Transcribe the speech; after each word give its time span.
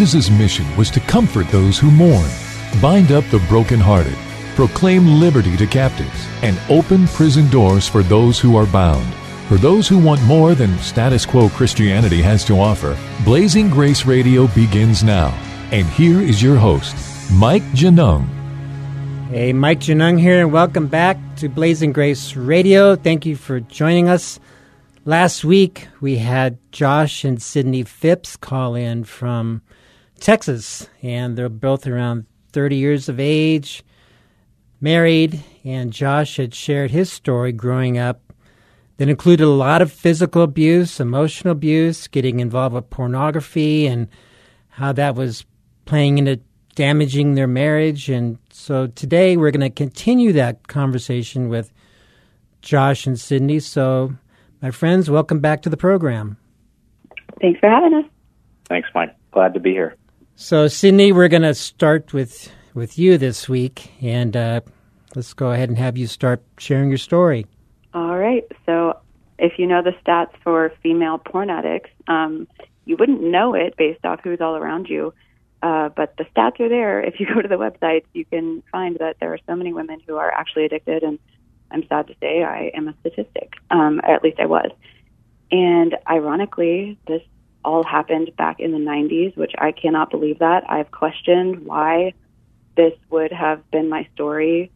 Jesus' 0.00 0.30
mission 0.30 0.64
was 0.78 0.88
to 0.92 1.00
comfort 1.00 1.46
those 1.48 1.78
who 1.78 1.90
mourn, 1.90 2.30
bind 2.80 3.12
up 3.12 3.22
the 3.26 3.38
brokenhearted, 3.50 4.16
proclaim 4.56 5.20
liberty 5.20 5.58
to 5.58 5.66
captives, 5.66 6.26
and 6.40 6.58
open 6.70 7.06
prison 7.08 7.50
doors 7.50 7.86
for 7.86 8.02
those 8.02 8.40
who 8.40 8.56
are 8.56 8.64
bound. 8.64 9.06
For 9.46 9.56
those 9.56 9.86
who 9.86 9.98
want 9.98 10.22
more 10.22 10.54
than 10.54 10.78
status 10.78 11.26
quo 11.26 11.50
Christianity 11.50 12.22
has 12.22 12.46
to 12.46 12.58
offer, 12.58 12.96
Blazing 13.26 13.68
Grace 13.68 14.06
Radio 14.06 14.46
begins 14.46 15.04
now. 15.04 15.38
And 15.70 15.86
here 15.88 16.22
is 16.22 16.42
your 16.42 16.56
host, 16.56 16.96
Mike 17.30 17.70
Genung. 17.74 18.26
Hey, 19.28 19.52
Mike 19.52 19.80
Genung 19.80 20.18
here, 20.18 20.40
and 20.40 20.50
welcome 20.50 20.86
back 20.86 21.18
to 21.36 21.50
Blazing 21.50 21.92
Grace 21.92 22.34
Radio. 22.36 22.96
Thank 22.96 23.26
you 23.26 23.36
for 23.36 23.60
joining 23.60 24.08
us. 24.08 24.40
Last 25.04 25.44
week, 25.44 25.88
we 26.00 26.16
had 26.16 26.56
Josh 26.72 27.22
and 27.22 27.42
Sydney 27.42 27.82
Phipps 27.82 28.38
call 28.38 28.74
in 28.74 29.04
from 29.04 29.60
Texas, 30.20 30.88
and 31.02 31.36
they're 31.36 31.48
both 31.48 31.86
around 31.86 32.26
30 32.52 32.76
years 32.76 33.08
of 33.08 33.18
age, 33.18 33.82
married, 34.80 35.42
and 35.64 35.92
Josh 35.92 36.36
had 36.36 36.54
shared 36.54 36.90
his 36.90 37.10
story 37.10 37.52
growing 37.52 37.98
up 37.98 38.20
that 38.98 39.08
included 39.08 39.44
a 39.44 39.48
lot 39.48 39.80
of 39.80 39.90
physical 39.90 40.42
abuse, 40.42 41.00
emotional 41.00 41.52
abuse, 41.52 42.06
getting 42.06 42.40
involved 42.40 42.74
with 42.74 42.90
pornography, 42.90 43.86
and 43.86 44.08
how 44.68 44.92
that 44.92 45.14
was 45.14 45.46
playing 45.86 46.18
into 46.18 46.38
damaging 46.74 47.34
their 47.34 47.46
marriage. 47.46 48.08
And 48.08 48.38
so 48.50 48.88
today 48.88 49.36
we're 49.36 49.50
going 49.50 49.60
to 49.62 49.70
continue 49.70 50.32
that 50.34 50.68
conversation 50.68 51.48
with 51.48 51.72
Josh 52.62 53.06
and 53.06 53.18
Sydney. 53.18 53.60
So, 53.60 54.14
my 54.60 54.70
friends, 54.70 55.10
welcome 55.10 55.40
back 55.40 55.62
to 55.62 55.70
the 55.70 55.76
program. 55.76 56.36
Thanks 57.40 57.58
for 57.60 57.70
having 57.70 57.94
us. 57.94 58.04
Thanks, 58.68 58.88
Mike. 58.94 59.14
Glad 59.32 59.54
to 59.54 59.60
be 59.60 59.70
here. 59.70 59.96
So, 60.42 60.68
Sydney, 60.68 61.12
we're 61.12 61.28
going 61.28 61.42
to 61.42 61.54
start 61.54 62.14
with 62.14 62.50
with 62.72 62.98
you 62.98 63.18
this 63.18 63.46
week, 63.46 63.92
and 64.00 64.34
uh, 64.34 64.62
let's 65.14 65.34
go 65.34 65.50
ahead 65.50 65.68
and 65.68 65.76
have 65.76 65.98
you 65.98 66.06
start 66.06 66.42
sharing 66.56 66.88
your 66.88 66.96
story. 66.96 67.44
All 67.92 68.16
right. 68.16 68.50
So, 68.64 68.98
if 69.38 69.58
you 69.58 69.66
know 69.66 69.82
the 69.82 69.92
stats 70.02 70.30
for 70.42 70.72
female 70.82 71.18
porn 71.18 71.50
addicts, 71.50 71.90
um, 72.08 72.48
you 72.86 72.96
wouldn't 72.96 73.22
know 73.22 73.52
it 73.52 73.76
based 73.76 74.06
off 74.06 74.20
who's 74.24 74.40
all 74.40 74.56
around 74.56 74.88
you. 74.88 75.12
Uh, 75.62 75.90
but 75.90 76.16
the 76.16 76.24
stats 76.34 76.58
are 76.58 76.70
there. 76.70 77.02
If 77.02 77.20
you 77.20 77.26
go 77.34 77.42
to 77.42 77.46
the 77.48 77.56
website, 77.56 78.04
you 78.14 78.24
can 78.24 78.62
find 78.72 78.96
that 78.98 79.18
there 79.20 79.34
are 79.34 79.40
so 79.46 79.54
many 79.54 79.74
women 79.74 80.00
who 80.08 80.16
are 80.16 80.32
actually 80.32 80.64
addicted. 80.64 81.02
And 81.02 81.18
I'm 81.70 81.86
sad 81.86 82.06
to 82.06 82.14
say 82.18 82.42
I 82.44 82.70
am 82.74 82.88
a 82.88 82.94
statistic. 83.00 83.52
Um, 83.70 84.00
or 84.02 84.14
at 84.14 84.24
least 84.24 84.40
I 84.40 84.46
was. 84.46 84.70
And 85.52 85.96
ironically, 86.08 86.98
this 87.06 87.20
all 87.64 87.84
happened 87.84 88.30
back 88.36 88.60
in 88.60 88.72
the 88.72 88.78
90s, 88.78 89.36
which 89.36 89.52
I 89.58 89.72
cannot 89.72 90.10
believe 90.10 90.38
that. 90.38 90.64
I've 90.68 90.90
questioned 90.90 91.66
why 91.66 92.14
this 92.76 92.94
would 93.10 93.32
have 93.32 93.68
been 93.70 93.88
my 93.88 94.08
story 94.14 94.70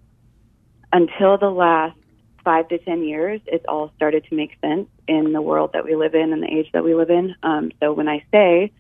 until 0.93 1.39
the 1.39 1.51
last 1.51 1.97
five 2.45 2.69
to 2.69 2.79
10 2.79 3.05
years. 3.05 3.41
It's 3.47 3.65
all 3.67 3.91
started 3.97 4.25
to 4.29 4.35
make 4.35 4.59
sense 4.61 4.89
in 5.09 5.33
the 5.33 5.41
world 5.41 5.71
that 5.73 5.85
we 5.85 5.97
live 5.97 6.15
in 6.15 6.33
and 6.33 6.43
the 6.43 6.53
age 6.53 6.71
that 6.73 6.85
we 6.85 6.95
live 6.95 7.11
in. 7.11 7.35
Um, 7.43 7.73
so 7.81 7.93
when 7.93 8.09
I 8.09 8.25
say 8.31 8.73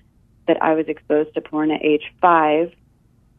that 0.47 0.63
I 0.63 0.75
was 0.75 0.87
exposed 0.89 1.35
to 1.35 1.41
porn 1.41 1.71
at 1.71 1.83
age 1.83 2.13
five, 2.21 2.73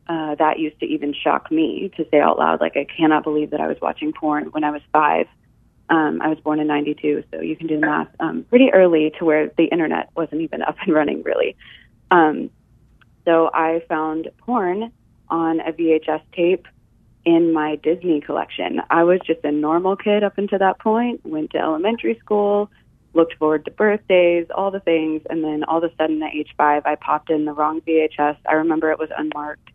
uh, 0.08 0.36
that 0.36 0.60
used 0.60 0.80
to 0.80 0.86
even 0.86 1.14
shock 1.14 1.52
me 1.52 1.92
to 1.98 2.06
say 2.12 2.20
out 2.20 2.38
loud. 2.38 2.62
Like, 2.62 2.78
I 2.78 2.86
cannot 2.86 3.24
believe 3.24 3.52
that 3.52 3.62
I 3.62 3.68
was 3.68 3.78
watching 3.82 4.14
porn 4.14 4.46
when 4.46 4.64
I 4.64 4.72
was 4.72 4.82
five. 4.92 5.28
Um, 5.90 6.22
I 6.22 6.30
was 6.30 6.40
born 6.40 6.60
in 6.60 6.68
92, 6.68 7.24
so 7.32 7.42
you 7.42 7.56
can 7.56 7.68
do 7.68 7.80
the 7.80 7.86
math 7.86 8.08
um, 8.20 8.44
pretty 8.50 8.72
early 8.74 9.12
to 9.20 9.26
where 9.26 9.52
the 9.58 9.66
internet 9.66 10.10
wasn't 10.16 10.42
even 10.42 10.62
up 10.62 10.78
and 10.82 10.94
running, 10.94 11.22
really. 11.24 11.56
Um, 12.12 12.50
so 13.24 13.50
I 13.54 13.84
found 13.88 14.30
porn 14.40 14.92
on 15.30 15.60
a 15.60 15.72
VHS 15.72 16.22
tape 16.34 16.68
in 17.26 17.52
my 17.52 17.76
Disney 17.78 18.22
collection. 18.22 18.82
I 18.90 19.04
was 19.04 19.20
just 19.26 19.44
a 19.44 19.52
normal 19.52 19.96
kid 19.96 20.24
up 20.24 20.38
until 20.38 20.60
that 20.60 20.80
point, 20.80 21.26
went 21.26 21.52
to 21.52 21.58
elementary 21.58 22.18
school, 22.20 22.70
looked 23.14 23.36
forward 23.36 23.66
to 23.66 23.72
birthdays, 23.72 24.46
all 24.54 24.70
the 24.72 24.80
things, 24.80 25.22
and 25.30 25.44
then 25.44 25.64
all 25.64 25.84
of 25.84 25.92
a 25.92 25.96
sudden 25.96 26.22
at 26.22 26.34
age 26.34 26.54
five, 26.58 26.84
I 26.86 26.96
popped 26.96 27.30
in 27.30 27.46
the 27.46 27.54
wrong 27.54 27.82
VHS. 27.82 28.38
I 28.48 28.54
remember 28.54 28.92
it 28.92 29.00
was 29.00 29.10
unmarked 29.18 29.70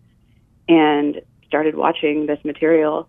and 0.68 1.20
started 1.46 1.74
watching 1.74 2.26
this 2.26 2.38
material. 2.44 3.08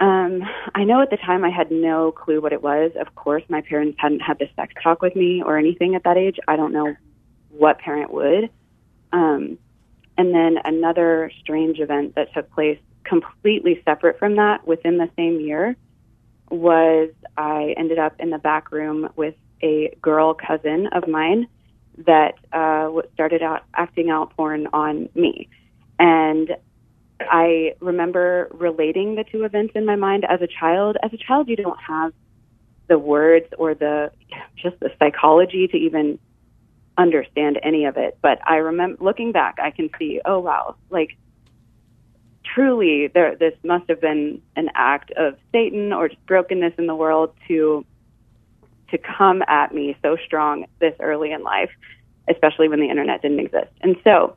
Um, 0.00 0.42
I 0.74 0.84
know 0.84 1.02
at 1.02 1.10
the 1.10 1.16
time 1.16 1.44
I 1.44 1.50
had 1.50 1.70
no 1.70 2.12
clue 2.12 2.40
what 2.40 2.52
it 2.52 2.62
was. 2.62 2.92
Of 2.98 3.14
course, 3.14 3.42
my 3.48 3.62
parents 3.62 3.98
hadn't 4.00 4.20
had 4.20 4.38
this 4.38 4.50
sex 4.54 4.72
talk 4.82 5.02
with 5.02 5.16
me 5.16 5.42
or 5.42 5.58
anything 5.58 5.94
at 5.94 6.04
that 6.04 6.16
age. 6.16 6.38
I 6.46 6.56
don't 6.56 6.72
know 6.72 6.94
what 7.50 7.78
parent 7.80 8.12
would. 8.12 8.50
Um, 9.12 9.58
and 10.16 10.34
then 10.34 10.58
another 10.64 11.30
strange 11.40 11.80
event 11.80 12.14
that 12.14 12.32
took 12.32 12.50
place 12.52 12.78
completely 13.04 13.82
separate 13.84 14.18
from 14.18 14.36
that 14.36 14.66
within 14.66 14.98
the 14.98 15.10
same 15.16 15.40
year 15.40 15.76
was 16.50 17.10
I 17.36 17.74
ended 17.76 17.98
up 17.98 18.14
in 18.20 18.30
the 18.30 18.38
back 18.38 18.70
room 18.70 19.08
with 19.16 19.34
a 19.62 19.96
girl 20.00 20.34
cousin 20.34 20.88
of 20.88 21.08
mine 21.08 21.48
that 22.06 22.34
uh, 22.52 22.90
started 23.14 23.42
out 23.42 23.64
acting 23.74 24.10
out 24.10 24.34
porn 24.36 24.68
on 24.72 25.08
me. 25.14 25.48
And 25.98 26.56
I 27.20 27.74
remember 27.80 28.48
relating 28.52 29.14
the 29.14 29.24
two 29.24 29.44
events 29.44 29.72
in 29.74 29.84
my 29.84 29.96
mind 29.96 30.24
as 30.28 30.40
a 30.40 30.46
child. 30.46 30.96
As 31.02 31.12
a 31.12 31.16
child, 31.16 31.48
you 31.48 31.56
don't 31.56 31.80
have 31.80 32.12
the 32.88 32.98
words 32.98 33.46
or 33.58 33.74
the 33.74 34.10
just 34.56 34.78
the 34.80 34.90
psychology 34.98 35.68
to 35.68 35.76
even 35.76 36.18
understand 36.96 37.58
any 37.62 37.84
of 37.84 37.96
it. 37.96 38.18
But 38.22 38.38
I 38.46 38.56
remember 38.56 39.04
looking 39.04 39.32
back, 39.32 39.58
I 39.62 39.70
can 39.70 39.90
see, 39.98 40.20
oh 40.24 40.38
wow, 40.40 40.76
like 40.90 41.16
truly, 42.54 43.08
there 43.08 43.36
this 43.36 43.54
must 43.62 43.88
have 43.88 44.00
been 44.00 44.42
an 44.56 44.70
act 44.74 45.10
of 45.12 45.36
Satan 45.52 45.92
or 45.92 46.08
just 46.08 46.24
brokenness 46.26 46.74
in 46.78 46.86
the 46.86 46.96
world 46.96 47.32
to 47.48 47.84
to 48.90 48.98
come 48.98 49.42
at 49.46 49.74
me 49.74 49.96
so 50.02 50.16
strong 50.24 50.64
this 50.80 50.94
early 51.00 51.30
in 51.30 51.42
life, 51.42 51.70
especially 52.28 52.68
when 52.68 52.80
the 52.80 52.88
internet 52.88 53.20
didn't 53.22 53.40
exist. 53.40 53.70
And 53.82 53.96
so 54.02 54.36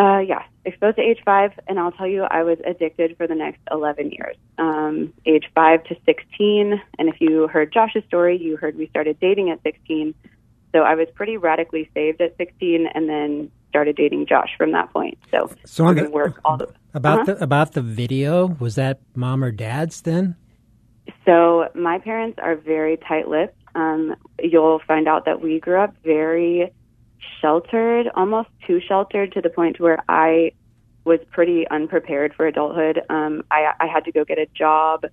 uh, 0.00 0.18
yeah, 0.20 0.42
exposed 0.64 0.96
to 0.96 1.02
age 1.02 1.18
five, 1.26 1.52
and 1.68 1.78
I'll 1.78 1.92
tell 1.92 2.06
you, 2.06 2.22
I 2.22 2.42
was 2.42 2.58
addicted 2.66 3.16
for 3.18 3.26
the 3.26 3.34
next 3.34 3.60
11 3.70 4.12
years, 4.12 4.36
um, 4.56 5.12
age 5.26 5.44
five 5.54 5.84
to 5.84 5.96
16. 6.06 6.80
And 6.98 7.08
if 7.08 7.20
you 7.20 7.48
heard 7.48 7.70
Josh's 7.72 8.04
story, 8.06 8.38
you 8.40 8.56
heard 8.56 8.76
we 8.78 8.86
started 8.88 9.18
dating 9.20 9.50
at 9.50 9.62
16. 9.62 10.14
So 10.72 10.78
I 10.80 10.94
was 10.94 11.08
pretty 11.14 11.36
radically 11.36 11.90
saved 11.92 12.20
at 12.22 12.36
16, 12.38 12.86
and 12.94 13.08
then 13.10 13.50
started 13.68 13.96
dating 13.96 14.26
Josh 14.26 14.50
from 14.56 14.72
that 14.72 14.90
point. 14.92 15.18
So, 15.30 15.50
So 15.66 15.86
I'm 15.86 15.94
gonna 15.96 16.10
work 16.10 16.40
all 16.44 16.56
the 16.56 16.68
About 16.94 17.20
Uh-huh. 17.20 17.34
the 17.34 17.44
about 17.44 17.72
the 17.72 17.82
video, 17.82 18.46
was 18.58 18.74
that 18.76 18.98
mom 19.14 19.44
or 19.44 19.52
dad's 19.52 20.02
then? 20.02 20.34
So 21.24 21.68
my 21.74 21.98
parents 21.98 22.38
are 22.42 22.56
very 22.56 22.96
tight-lipped. 22.96 23.56
Um, 23.76 24.16
you'll 24.42 24.80
find 24.88 25.06
out 25.06 25.24
that 25.26 25.40
we 25.40 25.60
grew 25.60 25.78
up 25.78 25.94
very 26.04 26.72
sheltered, 27.40 28.08
almost 28.14 28.48
too 28.66 28.80
sheltered 28.80 29.32
to 29.32 29.40
the 29.40 29.50
point 29.50 29.80
where 29.80 30.02
I 30.08 30.52
was 31.04 31.20
pretty 31.30 31.66
unprepared 31.68 32.34
for 32.34 32.46
adulthood. 32.46 33.00
Um, 33.08 33.42
I, 33.50 33.72
I 33.80 33.86
had 33.86 34.04
to 34.04 34.12
go 34.12 34.24
get 34.24 34.38
a 34.38 34.46
job, 34.46 35.06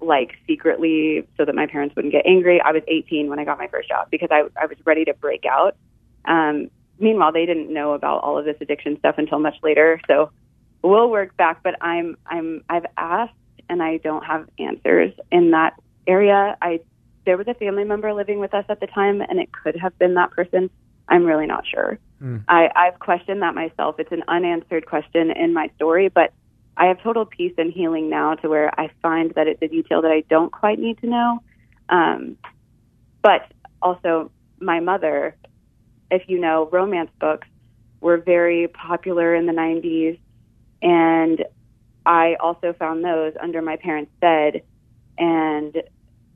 like 0.00 0.32
secretly, 0.46 1.26
so 1.36 1.44
that 1.44 1.54
my 1.54 1.66
parents 1.66 1.94
wouldn't 1.94 2.12
get 2.12 2.26
angry. 2.26 2.60
I 2.60 2.72
was 2.72 2.82
18 2.88 3.28
when 3.28 3.38
I 3.38 3.44
got 3.44 3.58
my 3.58 3.68
first 3.68 3.88
job 3.88 4.08
because 4.10 4.28
I, 4.30 4.44
I 4.60 4.66
was 4.66 4.78
ready 4.84 5.04
to 5.04 5.14
break 5.14 5.44
out. 5.44 5.76
Um, 6.24 6.70
meanwhile, 6.98 7.32
they 7.32 7.46
didn't 7.46 7.72
know 7.72 7.92
about 7.92 8.22
all 8.22 8.38
of 8.38 8.44
this 8.44 8.56
addiction 8.60 8.98
stuff 8.98 9.16
until 9.18 9.38
much 9.38 9.56
later. 9.62 10.00
So 10.06 10.30
we'll 10.82 11.10
work 11.10 11.36
back. 11.36 11.62
But 11.62 11.76
I'm 11.80 12.16
I'm 12.26 12.64
I've 12.68 12.86
asked 12.96 13.34
and 13.68 13.82
I 13.82 13.98
don't 13.98 14.24
have 14.24 14.48
answers 14.58 15.12
in 15.30 15.50
that 15.52 15.74
area. 16.06 16.56
I 16.60 16.80
there 17.24 17.36
was 17.36 17.46
a 17.46 17.54
family 17.54 17.84
member 17.84 18.12
living 18.12 18.40
with 18.40 18.52
us 18.52 18.64
at 18.68 18.80
the 18.80 18.86
time, 18.86 19.20
and 19.20 19.38
it 19.38 19.50
could 19.52 19.76
have 19.76 19.96
been 19.98 20.14
that 20.14 20.32
person. 20.32 20.70
I'm 21.12 21.24
really 21.24 21.46
not 21.46 21.66
sure. 21.66 21.98
I, 22.48 22.70
I've 22.74 22.98
questioned 22.98 23.42
that 23.42 23.54
myself. 23.54 23.96
It's 23.98 24.12
an 24.12 24.24
unanswered 24.28 24.86
question 24.86 25.30
in 25.30 25.52
my 25.52 25.70
story, 25.76 26.08
but 26.08 26.32
I 26.78 26.86
have 26.86 27.02
total 27.02 27.26
peace 27.26 27.52
and 27.58 27.70
healing 27.70 28.08
now 28.08 28.34
to 28.36 28.48
where 28.48 28.72
I 28.80 28.90
find 29.02 29.30
that 29.34 29.46
it's 29.46 29.60
a 29.60 29.68
detail 29.68 30.00
that 30.00 30.10
I 30.10 30.22
don't 30.30 30.50
quite 30.50 30.78
need 30.78 30.98
to 31.02 31.06
know. 31.06 31.42
Um, 31.90 32.38
but 33.20 33.52
also, 33.82 34.30
my 34.58 34.80
mother, 34.80 35.36
if 36.10 36.22
you 36.28 36.40
know, 36.40 36.70
romance 36.72 37.10
books 37.20 37.46
were 38.00 38.16
very 38.16 38.68
popular 38.68 39.34
in 39.34 39.44
the 39.44 39.52
90s. 39.52 40.18
And 40.80 41.44
I 42.06 42.36
also 42.40 42.72
found 42.72 43.04
those 43.04 43.34
under 43.38 43.60
my 43.60 43.76
parents' 43.76 44.12
bed. 44.18 44.62
And 45.18 45.76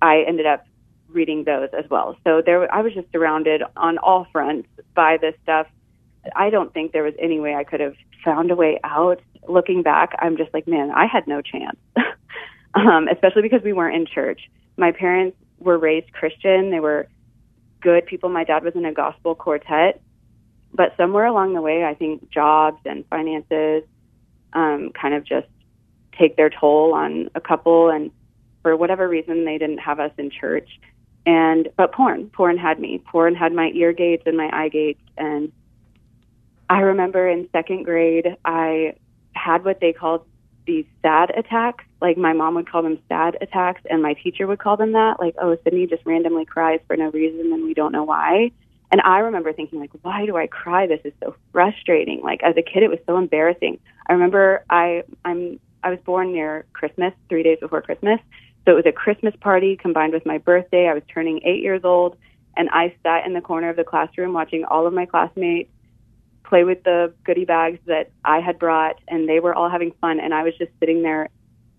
I 0.02 0.24
ended 0.28 0.44
up 0.44 0.66
reading 1.08 1.44
those 1.44 1.68
as 1.76 1.88
well. 1.90 2.16
So 2.24 2.42
there, 2.44 2.72
I 2.72 2.82
was 2.82 2.94
just 2.94 3.10
surrounded 3.12 3.62
on 3.76 3.98
all 3.98 4.26
fronts 4.32 4.68
by 4.94 5.18
this 5.20 5.34
stuff. 5.42 5.66
I 6.34 6.50
don't 6.50 6.72
think 6.72 6.92
there 6.92 7.02
was 7.02 7.14
any 7.20 7.40
way 7.40 7.54
I 7.54 7.64
could 7.64 7.80
have 7.80 7.94
found 8.24 8.50
a 8.50 8.56
way 8.56 8.80
out. 8.82 9.20
Looking 9.48 9.82
back, 9.82 10.14
I'm 10.18 10.36
just 10.36 10.52
like, 10.52 10.66
man, 10.66 10.90
I 10.90 11.06
had 11.06 11.26
no 11.26 11.40
chance. 11.40 11.78
um, 12.74 13.08
especially 13.08 13.42
because 13.42 13.62
we 13.62 13.72
weren't 13.72 13.96
in 13.96 14.06
church. 14.06 14.50
My 14.76 14.92
parents 14.92 15.36
were 15.58 15.78
raised 15.78 16.12
Christian. 16.12 16.70
They 16.70 16.80
were 16.80 17.08
good 17.80 18.06
people. 18.06 18.28
My 18.28 18.44
dad 18.44 18.64
was 18.64 18.74
in 18.74 18.84
a 18.84 18.92
gospel 18.92 19.34
quartet. 19.34 20.00
But 20.72 20.94
somewhere 20.96 21.24
along 21.24 21.54
the 21.54 21.62
way, 21.62 21.84
I 21.84 21.94
think 21.94 22.30
jobs 22.30 22.80
and 22.84 23.04
finances 23.08 23.84
um, 24.52 24.90
kind 25.00 25.14
of 25.14 25.24
just 25.24 25.46
take 26.18 26.36
their 26.36 26.50
toll 26.50 26.92
on 26.94 27.30
a 27.34 27.40
couple. 27.40 27.88
And 27.88 28.10
for 28.62 28.76
whatever 28.76 29.08
reason, 29.08 29.44
they 29.44 29.58
didn't 29.58 29.78
have 29.78 30.00
us 30.00 30.12
in 30.18 30.30
church. 30.30 30.68
And 31.26 31.68
but 31.76 31.92
porn, 31.92 32.30
porn 32.30 32.56
had 32.56 32.78
me. 32.78 33.02
Porn 33.10 33.34
had 33.34 33.52
my 33.52 33.70
ear 33.74 33.92
gates 33.92 34.22
and 34.26 34.36
my 34.36 34.48
eye 34.52 34.68
gates. 34.68 35.02
And 35.18 35.52
I 36.70 36.80
remember 36.80 37.28
in 37.28 37.48
second 37.50 37.84
grade, 37.84 38.36
I 38.44 38.94
had 39.34 39.64
what 39.64 39.80
they 39.80 39.92
called 39.92 40.24
these 40.66 40.84
sad 41.02 41.30
attacks. 41.36 41.84
Like 42.00 42.16
my 42.16 42.32
mom 42.32 42.54
would 42.54 42.70
call 42.70 42.82
them 42.82 42.98
sad 43.08 43.36
attacks, 43.40 43.82
and 43.90 44.02
my 44.02 44.14
teacher 44.14 44.46
would 44.46 44.60
call 44.60 44.76
them 44.76 44.92
that. 44.92 45.18
Like, 45.18 45.34
oh, 45.40 45.56
Sydney 45.64 45.86
just 45.86 46.06
randomly 46.06 46.44
cries 46.44 46.80
for 46.86 46.96
no 46.96 47.10
reason, 47.10 47.52
and 47.52 47.64
we 47.64 47.74
don't 47.74 47.92
know 47.92 48.04
why. 48.04 48.52
And 48.92 49.00
I 49.00 49.18
remember 49.18 49.52
thinking, 49.52 49.80
like, 49.80 49.90
why 50.02 50.26
do 50.26 50.36
I 50.36 50.46
cry? 50.46 50.86
This 50.86 51.00
is 51.04 51.12
so 51.20 51.34
frustrating. 51.52 52.20
Like 52.22 52.42
as 52.44 52.56
a 52.56 52.62
kid, 52.62 52.84
it 52.84 52.88
was 52.88 53.00
so 53.06 53.18
embarrassing. 53.18 53.80
I 54.06 54.12
remember 54.12 54.64
I 54.70 55.02
I'm 55.24 55.58
I 55.82 55.90
was 55.90 55.98
born 56.04 56.32
near 56.32 56.66
Christmas, 56.72 57.12
three 57.28 57.42
days 57.42 57.58
before 57.60 57.82
Christmas. 57.82 58.20
So 58.66 58.72
it 58.72 58.74
was 58.74 58.86
a 58.86 58.92
Christmas 58.92 59.34
party 59.40 59.76
combined 59.76 60.12
with 60.12 60.26
my 60.26 60.38
birthday. 60.38 60.88
I 60.88 60.94
was 60.94 61.04
turning 61.12 61.40
eight 61.44 61.62
years 61.62 61.82
old, 61.84 62.16
and 62.56 62.68
I 62.70 62.94
sat 63.04 63.24
in 63.24 63.32
the 63.32 63.40
corner 63.40 63.70
of 63.70 63.76
the 63.76 63.84
classroom 63.84 64.32
watching 64.32 64.64
all 64.64 64.86
of 64.86 64.92
my 64.92 65.06
classmates 65.06 65.70
play 66.42 66.64
with 66.64 66.82
the 66.84 67.12
goodie 67.24 67.44
bags 67.44 67.78
that 67.86 68.10
I 68.24 68.40
had 68.40 68.58
brought, 68.58 68.96
and 69.08 69.28
they 69.28 69.40
were 69.40 69.54
all 69.54 69.70
having 69.70 69.92
fun, 70.00 70.20
and 70.20 70.34
I 70.34 70.42
was 70.42 70.54
just 70.58 70.72
sitting 70.80 71.02
there 71.02 71.28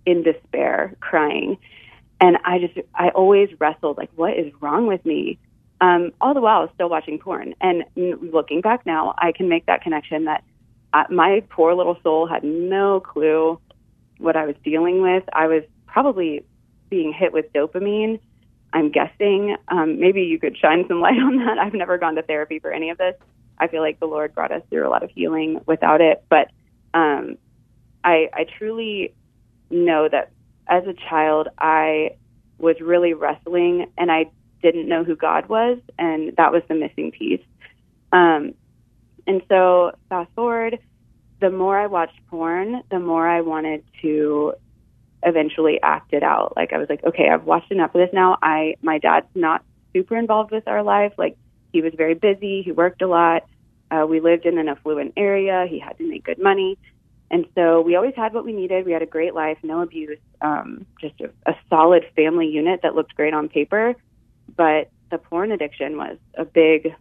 in 0.06 0.24
despair, 0.24 0.95
crying. 1.01 1.57
And 2.22 2.38
I 2.45 2.60
just, 2.60 2.78
I 2.95 3.10
always 3.10 3.50
wrestled, 3.60 3.98
like, 3.98 4.10
what 4.16 4.38
is 4.38 4.51
wrong 4.62 4.88
with 4.88 5.06
me? 5.06 5.39
Um, 5.81 6.12
all 6.22 6.34
the 6.34 6.42
while, 6.42 6.60
I 6.60 6.62
was 6.62 6.69
still 6.74 6.89
watching 6.89 7.19
porn. 7.19 7.54
And 7.62 7.84
looking 7.95 8.62
back 8.62 8.86
now, 8.86 9.13
I 9.18 9.31
can 9.34 9.50
make 9.50 9.66
that 9.66 9.81
connection 9.81 10.25
that 10.25 10.44
uh, 10.94 11.04
my 11.10 11.44
poor 11.50 11.75
little 11.75 11.98
soul 12.01 12.28
had 12.28 12.44
no 12.44 13.01
clue 13.01 13.60
what 14.18 14.36
I 14.36 14.45
was 14.45 14.56
dealing 14.63 15.01
with. 15.01 15.24
I 15.34 15.48
was 15.48 15.63
probably 15.86 16.44
being 16.89 17.13
hit 17.13 17.34
with 17.34 17.51
dopamine. 17.54 18.19
I'm 18.74 18.92
guessing. 18.92 19.56
Um, 19.68 20.00
maybe 20.00 20.24
you 20.24 20.39
could 20.39 20.57
shine 20.57 20.86
some 20.88 21.01
light 21.01 21.18
on 21.19 21.38
that. 21.45 21.57
I've 21.57 21.74
never 21.74 21.98
gone 21.98 22.16
to 22.16 22.22
therapy 22.22 22.60
for 22.60 22.72
any 22.72 22.89
of 22.89 22.98
this. 22.98 23.16
I 23.60 23.68
feel 23.68 23.81
like 23.81 24.00
the 24.00 24.06
Lord 24.06 24.36
brought 24.36 24.51
us 24.51 24.62
through 24.69 24.88
a 24.88 24.92
lot 24.92 25.04
of 25.04 25.10
healing 25.10 25.62
without 25.66 26.01
it. 26.01 26.24
But 26.30 26.51
um, 26.94 27.38
I, 28.04 28.30
I 28.34 28.45
truly 28.57 29.13
know 29.69 30.07
that 30.10 30.31
as 30.68 30.84
a 30.86 30.94
child, 31.10 31.48
I 31.57 32.18
was 32.60 32.75
really 32.81 33.13
wrestling 33.13 33.92
and 33.98 34.12
I 34.12 34.31
didn't 34.62 34.88
know 34.88 35.04
who 35.04 35.16
God 35.16 35.48
was, 35.50 35.78
and 36.00 36.36
that 36.38 36.51
was 36.51 36.63
the 36.68 36.75
missing 36.75 37.12
piece. 37.12 37.44
Um, 38.12 38.54
and 39.28 39.42
so, 39.50 39.92
fast 40.10 40.31
forward, 40.36 40.80
the 41.39 41.51
more 41.51 41.78
I 41.78 41.88
watched 41.88 42.19
porn, 42.30 42.81
the 42.89 43.00
more 43.00 43.28
I 43.28 43.42
wanted 43.42 43.84
to 44.01 44.54
eventually 45.27 45.79
acted 45.81 46.24
out. 46.24 46.53
Like 46.56 46.74
I 46.74 46.77
was 46.77 46.89
like, 46.89 47.03
okay, 47.03 47.29
I've 47.29 47.44
watched 47.44 47.71
enough 47.71 47.94
of 47.94 48.00
this 48.01 48.09
now. 48.13 48.38
I 48.41 48.75
my 48.81 48.97
dad's 48.97 49.27
not 49.35 49.63
super 49.94 50.15
involved 50.18 50.51
with 50.51 50.68
our 50.68 50.83
life. 50.83 51.13
Like 51.18 51.38
he 51.71 51.81
was 51.81 51.94
very 51.95 52.13
busy. 52.13 52.62
He 52.63 52.71
worked 52.71 53.01
a 53.01 53.07
lot. 53.07 53.45
Uh, 53.89 54.06
we 54.07 54.19
lived 54.19 54.45
in 54.45 54.57
an 54.57 54.68
affluent 54.68 55.13
area. 55.15 55.65
He 55.69 55.79
had 55.79 55.97
to 55.97 56.07
make 56.07 56.24
good 56.25 56.39
money. 56.39 56.77
And 57.29 57.45
so 57.56 57.81
we 57.81 57.95
always 57.95 58.15
had 58.15 58.33
what 58.33 58.45
we 58.45 58.53
needed. 58.53 58.85
We 58.85 58.94
had 58.94 59.01
a 59.01 59.07
great 59.07 59.33
life, 59.33 59.57
no 59.62 59.81
abuse, 59.81 60.19
um, 60.41 60.85
just 61.00 61.19
a, 61.19 61.29
a 61.50 61.56
solid 61.69 62.06
family 62.15 62.47
unit 62.47 62.81
that 62.83 62.95
looked 62.95 63.15
great 63.15 63.33
on 63.33 63.50
paper. 63.50 63.95
But 64.56 64.89
the 65.12 65.18
porn 65.18 65.51
addiction 65.51 65.97
was 65.97 66.18
a 66.35 66.45
big, 66.45 66.94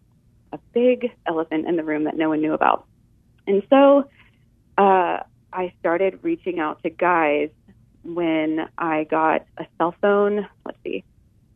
a 0.53 0.59
big 0.73 1.13
elephant 1.27 1.69
in 1.69 1.77
the 1.77 1.85
room 1.85 2.05
that 2.05 2.17
no 2.17 2.29
one 2.29 2.41
knew 2.41 2.55
about. 2.55 2.87
And 3.47 3.63
so 3.71 4.09
uh, 4.77 5.21
I 5.53 5.73
started 5.79 6.19
reaching 6.23 6.59
out 6.59 6.83
to 6.83 6.91
guys 6.91 7.51
when 8.15 8.69
I 8.79 9.05
got 9.05 9.47
a 9.59 9.67
cell 9.79 9.95
phone. 10.01 10.49
Let's 10.65 10.79
see, 10.85 11.05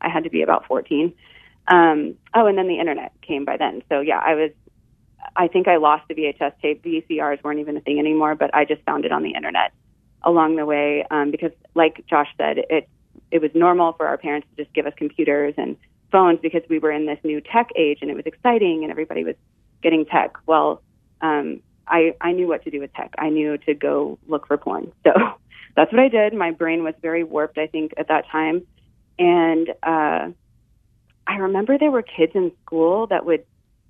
I 0.01 0.09
had 0.09 0.25
to 0.25 0.31
be 0.31 0.43
about 0.43 0.67
14. 0.67 1.15
Um, 1.69 2.15
oh, 2.35 2.47
and 2.47 2.59
then 2.59 2.69
the 2.69 2.79
internet 2.79 3.13
came 3.23 3.45
by 3.45 3.57
then. 3.57 3.83
So 3.89 4.01
yeah, 4.01 4.19
I 4.19 4.35
was. 4.35 4.51
I 5.37 5.49
think 5.49 5.69
I 5.69 5.77
lost 5.77 6.09
the 6.09 6.15
VHS 6.15 6.55
tape. 6.63 6.83
VCRs 6.83 7.45
weren't 7.45 7.61
even 7.61 7.77
a 7.77 7.81
thing 7.81 7.99
anymore, 7.99 8.35
but 8.35 8.55
I 8.55 8.65
just 8.65 8.83
found 8.83 9.05
it 9.05 9.13
on 9.13 9.23
the 9.23 9.35
internet 9.35 9.73
along 10.23 10.57
the 10.57 10.65
way 10.65 11.05
um, 11.11 11.31
because, 11.31 11.53
like 11.75 12.05
Josh 12.09 12.29
said, 12.39 12.59
it 12.71 12.89
it 13.31 13.41
was 13.41 13.51
normal 13.55 13.93
for 13.93 14.07
our 14.07 14.17
parents 14.17 14.49
to 14.51 14.65
just 14.65 14.75
give 14.75 14.87
us 14.87 14.93
computers 14.97 15.55
and 15.57 15.77
phones 16.11 16.41
because 16.41 16.63
we 16.69 16.79
were 16.79 16.91
in 16.91 17.07
this 17.07 17.19
new 17.23 17.41
tech 17.41 17.69
age 17.77 17.99
and 18.03 18.11
it 18.11 18.17
was 18.17 18.27
exciting 18.27 18.83
and 18.83 18.91
everybody 18.91 19.25
was 19.25 19.37
getting 19.83 20.05
tech. 20.05 20.37
Well, 20.47 20.83
um, 21.21 21.61
I 21.87 22.15
I 22.21 22.33
knew 22.33 22.49
what 22.49 22.65
to 22.65 22.71
do 22.71 22.81
with 22.81 22.93
tech. 22.95 23.15
I 23.19 23.29
knew 23.29 23.59
to 23.59 23.75
go 23.75 24.19
look 24.27 24.47
for 24.47 24.57
porn. 24.57 24.93
So 25.05 25.13
that's 25.77 25.93
what 25.93 26.01
I 26.01 26.09
did. 26.09 26.35
My 26.35 26.51
brain 26.51 26.85
was 26.85 26.95
very 27.01 27.25
warped, 27.25 27.59
I 27.59 27.67
think, 27.67 27.93
at 27.97 28.09
that 28.09 28.29
time. 28.31 28.67
And 29.19 29.69
uh, 29.83 30.31
I 31.27 31.37
remember 31.37 31.79
there 31.79 31.91
were 31.91 32.03
kids 32.03 32.33
in 32.35 32.53
school 32.65 33.07
that 33.09 33.25
would 33.25 33.45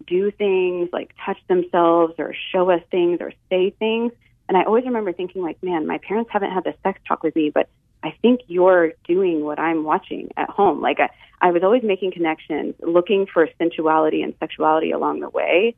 do 0.07 0.31
things 0.31 0.89
like 0.93 1.13
touch 1.25 1.39
themselves 1.49 2.15
or 2.19 2.35
show 2.53 2.71
us 2.71 2.83
things 2.91 3.19
or 3.21 3.33
say 3.49 3.71
things. 3.71 4.13
And 4.49 4.57
I 4.57 4.65
always 4.65 4.85
remember 4.85 5.13
thinking, 5.13 5.43
like, 5.43 5.63
man, 5.63 5.87
my 5.87 5.99
parents 5.99 6.31
haven't 6.33 6.51
had 6.51 6.65
the 6.65 6.75
sex 6.83 7.01
talk 7.07 7.23
with 7.23 7.37
me, 7.37 7.51
but 7.51 7.69
I 8.03 8.15
think 8.23 8.41
you're 8.47 8.93
doing 9.07 9.45
what 9.45 9.59
I'm 9.59 9.85
watching 9.85 10.31
at 10.37 10.51
home. 10.51 10.81
Like, 10.81 10.99
I, 11.01 11.11
I 11.41 11.53
was 11.53 11.63
always 11.63 11.83
making 11.83 12.13
connections, 12.13 12.75
looking 12.81 13.27
for 13.33 13.49
sensuality 13.59 14.23
and 14.23 14.35
sexuality 14.41 14.91
along 14.91 15.21
the 15.21 15.29
way. 15.29 15.77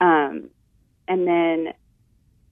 Um, 0.00 0.50
and 1.06 1.26
then 1.26 1.74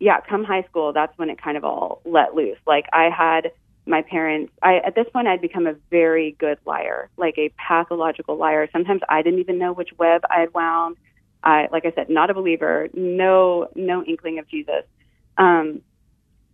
yeah, 0.00 0.20
come 0.20 0.44
high 0.44 0.62
school, 0.62 0.92
that's 0.92 1.16
when 1.18 1.30
it 1.30 1.42
kind 1.42 1.56
of 1.56 1.64
all 1.64 2.00
let 2.04 2.34
loose. 2.34 2.58
Like 2.66 2.86
I 2.92 3.10
had 3.10 3.50
my 3.86 4.02
parents 4.02 4.52
I 4.62 4.76
at 4.86 4.94
this 4.94 5.06
point 5.12 5.26
I'd 5.28 5.40
become 5.40 5.66
a 5.66 5.74
very 5.90 6.36
good 6.38 6.58
liar, 6.66 7.08
like 7.16 7.36
a 7.38 7.50
pathological 7.56 8.36
liar. 8.36 8.68
Sometimes 8.72 9.00
I 9.08 9.22
didn't 9.22 9.40
even 9.40 9.58
know 9.58 9.72
which 9.72 9.90
web 9.98 10.22
I 10.30 10.40
had 10.40 10.54
wound. 10.54 10.96
I 11.42 11.68
like 11.72 11.86
I 11.86 11.92
said, 11.92 12.10
not 12.10 12.30
a 12.30 12.34
believer, 12.34 12.88
no 12.92 13.68
no 13.74 14.04
inkling 14.04 14.38
of 14.38 14.48
Jesus. 14.48 14.84
Um 15.36 15.80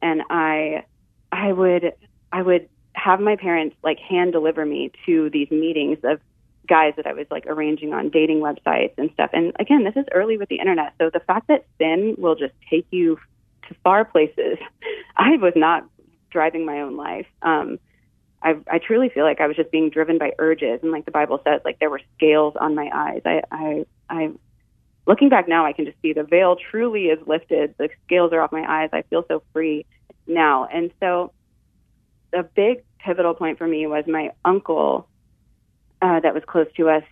and 0.00 0.22
I 0.30 0.84
I 1.32 1.52
would 1.52 1.92
I 2.32 2.40
would 2.40 2.68
have 2.94 3.20
my 3.20 3.36
parents 3.36 3.76
like 3.82 3.98
hand 3.98 4.32
deliver 4.32 4.64
me 4.64 4.92
to 5.06 5.28
these 5.30 5.50
meetings 5.50 5.98
of 6.04 6.20
guys 6.66 6.94
that 6.96 7.06
I 7.06 7.12
was 7.12 7.26
like 7.30 7.46
arranging 7.46 7.92
on 7.92 8.08
dating 8.08 8.38
websites 8.40 8.94
and 8.96 9.10
stuff. 9.12 9.30
And 9.32 9.52
again, 9.58 9.84
this 9.84 9.96
is 9.96 10.06
early 10.12 10.38
with 10.38 10.48
the 10.48 10.60
internet. 10.60 10.94
So 10.98 11.10
the 11.12 11.20
fact 11.20 11.48
that 11.48 11.66
sin 11.78 12.14
will 12.16 12.36
just 12.36 12.54
take 12.70 12.86
you 12.90 13.18
to 13.68 13.74
far 13.82 14.04
places. 14.04 14.58
I 15.16 15.36
was 15.36 15.52
not 15.56 15.86
driving 16.30 16.66
my 16.66 16.80
own 16.80 16.96
life. 16.96 17.26
Um, 17.42 17.78
I, 18.42 18.56
I 18.70 18.78
truly 18.78 19.08
feel 19.08 19.24
like 19.24 19.40
I 19.40 19.46
was 19.46 19.56
just 19.56 19.70
being 19.70 19.88
driven 19.88 20.18
by 20.18 20.32
urges, 20.38 20.80
and 20.82 20.92
like 20.92 21.06
the 21.06 21.10
Bible 21.10 21.40
says, 21.44 21.62
like 21.64 21.78
there 21.78 21.90
were 21.90 22.00
scales 22.16 22.54
on 22.60 22.74
my 22.74 22.90
eyes. 22.92 23.22
I, 23.24 23.42
I, 23.50 23.86
I, 24.10 24.30
looking 25.06 25.30
back 25.30 25.48
now, 25.48 25.64
I 25.64 25.72
can 25.72 25.86
just 25.86 25.96
see 26.02 26.12
the 26.12 26.24
veil 26.24 26.56
truly 26.70 27.06
is 27.06 27.18
lifted. 27.26 27.74
The 27.78 27.88
scales 28.04 28.32
are 28.32 28.40
off 28.40 28.52
my 28.52 28.64
eyes. 28.68 28.90
I 28.92 29.02
feel 29.02 29.24
so 29.28 29.42
free 29.52 29.86
now, 30.26 30.66
and 30.66 30.90
so 31.00 31.32
the 32.32 32.42
big 32.54 32.84
pivotal 32.98 33.34
point 33.34 33.58
for 33.58 33.66
me 33.66 33.86
was 33.86 34.04
my 34.06 34.30
uncle 34.44 35.08
uh, 36.02 36.20
that 36.20 36.34
was 36.34 36.42
close 36.46 36.66
to 36.76 36.88
us 36.90 37.04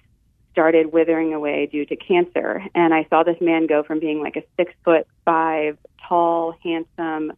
started 0.52 0.92
withering 0.92 1.34
away 1.34 1.66
due 1.66 1.84
to 1.86 1.96
cancer. 1.96 2.62
And 2.74 2.94
I 2.94 3.06
saw 3.10 3.22
this 3.22 3.40
man 3.40 3.66
go 3.66 3.82
from 3.82 3.98
being 3.98 4.20
like 4.20 4.36
a 4.36 4.42
six 4.56 4.72
foot 4.84 5.06
five, 5.24 5.78
tall, 6.08 6.54
handsome, 6.62 7.32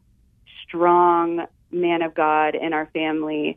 strong 0.66 1.46
man 1.70 2.02
of 2.02 2.14
God 2.14 2.54
in 2.54 2.72
our 2.72 2.86
family 2.92 3.56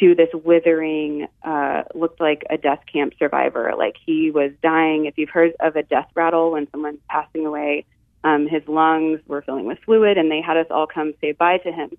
to 0.00 0.14
this 0.14 0.28
withering, 0.32 1.28
uh, 1.42 1.82
looked 1.94 2.20
like 2.20 2.44
a 2.48 2.56
death 2.56 2.80
camp 2.90 3.14
survivor. 3.18 3.72
Like 3.76 3.96
he 4.04 4.30
was 4.30 4.52
dying. 4.62 5.06
If 5.06 5.18
you've 5.18 5.30
heard 5.30 5.52
of 5.60 5.76
a 5.76 5.82
death 5.82 6.08
rattle 6.14 6.52
when 6.52 6.68
someone's 6.70 7.00
passing 7.08 7.44
away, 7.44 7.84
um, 8.24 8.48
his 8.48 8.62
lungs 8.66 9.20
were 9.26 9.42
filling 9.42 9.66
with 9.66 9.78
fluid, 9.84 10.16
and 10.16 10.30
they 10.30 10.40
had 10.40 10.56
us 10.56 10.66
all 10.70 10.86
come 10.86 11.12
say 11.20 11.32
bye 11.32 11.58
to 11.58 11.72
him. 11.72 11.90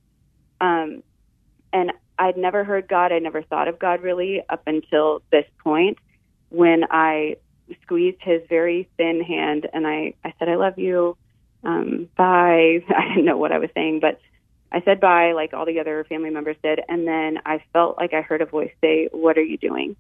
Um, 0.62 1.04
and 1.72 1.92
I'd 2.18 2.38
never 2.38 2.64
heard 2.64 2.88
God. 2.88 3.12
I 3.12 3.20
never 3.20 3.44
thought 3.44 3.68
of 3.68 3.80
God 3.80 4.02
really 4.02 4.42
up 4.50 4.64
until 4.68 5.22
this 5.32 5.46
point 5.64 5.98
when 6.54 6.84
I 6.92 7.38
squeezed 7.82 8.22
his 8.22 8.42
very 8.48 8.88
thin 8.96 9.22
hand 9.22 9.68
and 9.74 9.88
I, 9.88 10.14
I 10.24 10.34
said, 10.38 10.50
I 10.50 10.56
love 10.56 10.78
you. 10.78 11.18
Um, 11.64 12.08
bye. 12.16 12.84
I 12.96 13.08
didn't 13.10 13.26
know 13.26 13.38
what 13.38 13.52
I 13.52 13.58
was 13.58 13.72
saying, 13.74 14.00
but 14.02 14.20
I 14.72 14.82
said 14.82 15.00
bye 15.00 15.32
like 15.34 15.54
all 15.54 15.66
the 15.66 15.80
other 15.80 16.06
family 16.08 16.30
members 16.30 16.58
did. 16.64 16.80
And 16.88 17.08
then 17.08 17.40
I 17.44 17.64
felt 17.74 17.98
like 17.98 18.14
I 18.14 18.22
heard 18.22 18.42
a 18.42 18.46
voice 18.46 18.72
say, 18.82 19.10
What 19.12 19.38
are 19.38 19.44
you 19.44 19.58
doing? 19.58 19.96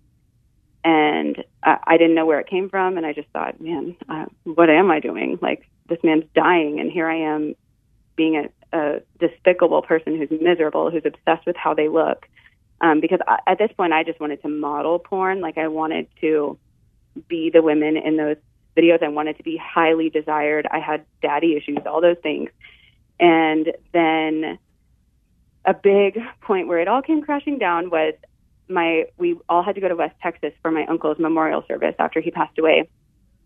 And 0.83 1.43
I, 1.63 1.77
I 1.85 1.97
didn't 1.97 2.15
know 2.15 2.25
where 2.27 2.39
it 2.39 2.47
came 2.47 2.69
from. 2.69 2.97
And 2.97 3.05
I 3.05 3.13
just 3.13 3.29
thought, 3.29 3.59
man, 3.59 3.95
uh, 4.07 4.25
what 4.43 4.69
am 4.69 4.91
I 4.91 4.99
doing? 4.99 5.39
Like, 5.41 5.67
this 5.89 5.99
man's 6.03 6.25
dying. 6.35 6.79
And 6.79 6.91
here 6.91 7.07
I 7.07 7.33
am 7.33 7.55
being 8.15 8.35
a, 8.73 8.77
a 8.77 9.01
despicable 9.19 9.81
person 9.81 10.17
who's 10.17 10.39
miserable, 10.39 10.91
who's 10.91 11.05
obsessed 11.05 11.47
with 11.47 11.55
how 11.55 11.73
they 11.73 11.87
look. 11.87 12.27
Um, 12.83 12.99
because 12.99 13.19
I, 13.25 13.39
at 13.47 13.57
this 13.57 13.71
point, 13.77 13.93
I 13.93 14.03
just 14.03 14.19
wanted 14.19 14.41
to 14.41 14.49
model 14.49 14.99
porn. 14.99 15.39
Like, 15.39 15.57
I 15.57 15.69
wanted 15.69 16.07
to 16.19 16.59
be 17.29 17.49
the 17.49 17.61
women 17.61 17.95
in 17.95 18.17
those 18.17 18.35
videos. 18.75 19.01
I 19.01 19.07
wanted 19.07 19.37
to 19.37 19.43
be 19.43 19.55
highly 19.55 20.09
desired. 20.09 20.67
I 20.69 20.79
had 20.79 21.05
daddy 21.21 21.55
issues, 21.55 21.77
all 21.85 22.01
those 22.01 22.17
things. 22.21 22.49
And 23.21 23.71
then 23.93 24.59
a 25.63 25.73
big 25.73 26.19
point 26.41 26.67
where 26.67 26.79
it 26.79 26.89
all 26.89 27.01
came 27.01 27.21
crashing 27.21 27.57
down 27.57 27.89
was 27.89 28.15
my 28.67 29.05
we 29.17 29.37
all 29.47 29.63
had 29.63 29.75
to 29.75 29.81
go 29.81 29.87
to 29.87 29.95
West 29.95 30.15
Texas 30.21 30.51
for 30.61 30.69
my 30.71 30.85
uncle's 30.87 31.19
memorial 31.19 31.63
service 31.67 31.95
after 31.99 32.19
he 32.19 32.31
passed 32.31 32.57
away. 32.59 32.89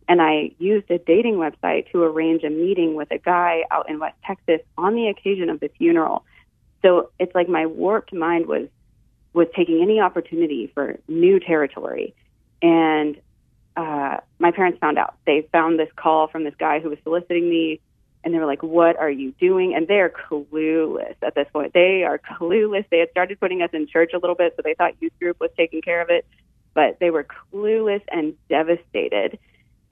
And 0.07 0.19
I 0.19 0.51
used 0.57 0.89
a 0.89 0.97
dating 0.97 1.35
website 1.35 1.91
to 1.91 2.01
arrange 2.01 2.43
a 2.43 2.49
meeting 2.49 2.95
with 2.95 3.11
a 3.11 3.19
guy 3.19 3.65
out 3.69 3.87
in 3.89 3.99
West 3.99 4.17
Texas 4.25 4.61
on 4.77 4.95
the 4.95 5.09
occasion 5.09 5.51
of 5.51 5.59
the 5.59 5.69
funeral. 5.77 6.23
So 6.81 7.11
it's 7.19 7.35
like 7.35 7.49
my 7.49 7.67
warped 7.67 8.13
mind 8.13 8.47
was 8.47 8.67
was 9.37 9.47
taking 9.55 9.81
any 9.81 9.99
opportunity 9.99 10.71
for 10.73 10.99
new 11.07 11.39
territory. 11.39 12.15
And 12.61 13.15
uh, 13.77 14.17
my 14.39 14.51
parents 14.51 14.79
found 14.79 14.97
out. 14.97 15.15
They 15.27 15.47
found 15.51 15.79
this 15.79 15.89
call 15.95 16.27
from 16.27 16.43
this 16.43 16.55
guy 16.57 16.79
who 16.79 16.89
was 16.89 16.97
soliciting 17.03 17.47
me, 17.47 17.79
and 18.23 18.33
they 18.33 18.39
were 18.39 18.47
like, 18.47 18.63
"What 18.63 18.97
are 18.97 19.11
you 19.11 19.31
doing?" 19.39 19.75
And 19.75 19.87
they're 19.87 20.09
clueless 20.09 21.15
at 21.21 21.35
this 21.35 21.47
point. 21.53 21.73
They 21.73 22.03
are 22.03 22.17
clueless. 22.17 22.85
They 22.89 22.97
had 22.97 23.11
started 23.11 23.39
putting 23.39 23.61
us 23.61 23.69
in 23.73 23.85
church 23.85 24.11
a 24.15 24.17
little 24.17 24.35
bit, 24.35 24.53
so 24.55 24.63
they 24.65 24.73
thought 24.73 24.99
youth 24.99 25.13
group 25.19 25.39
was 25.39 25.51
taking 25.55 25.83
care 25.83 26.01
of 26.01 26.09
it, 26.09 26.25
but 26.73 26.97
they 26.99 27.11
were 27.11 27.23
clueless 27.53 28.01
and 28.11 28.33
devastated. 28.49 29.37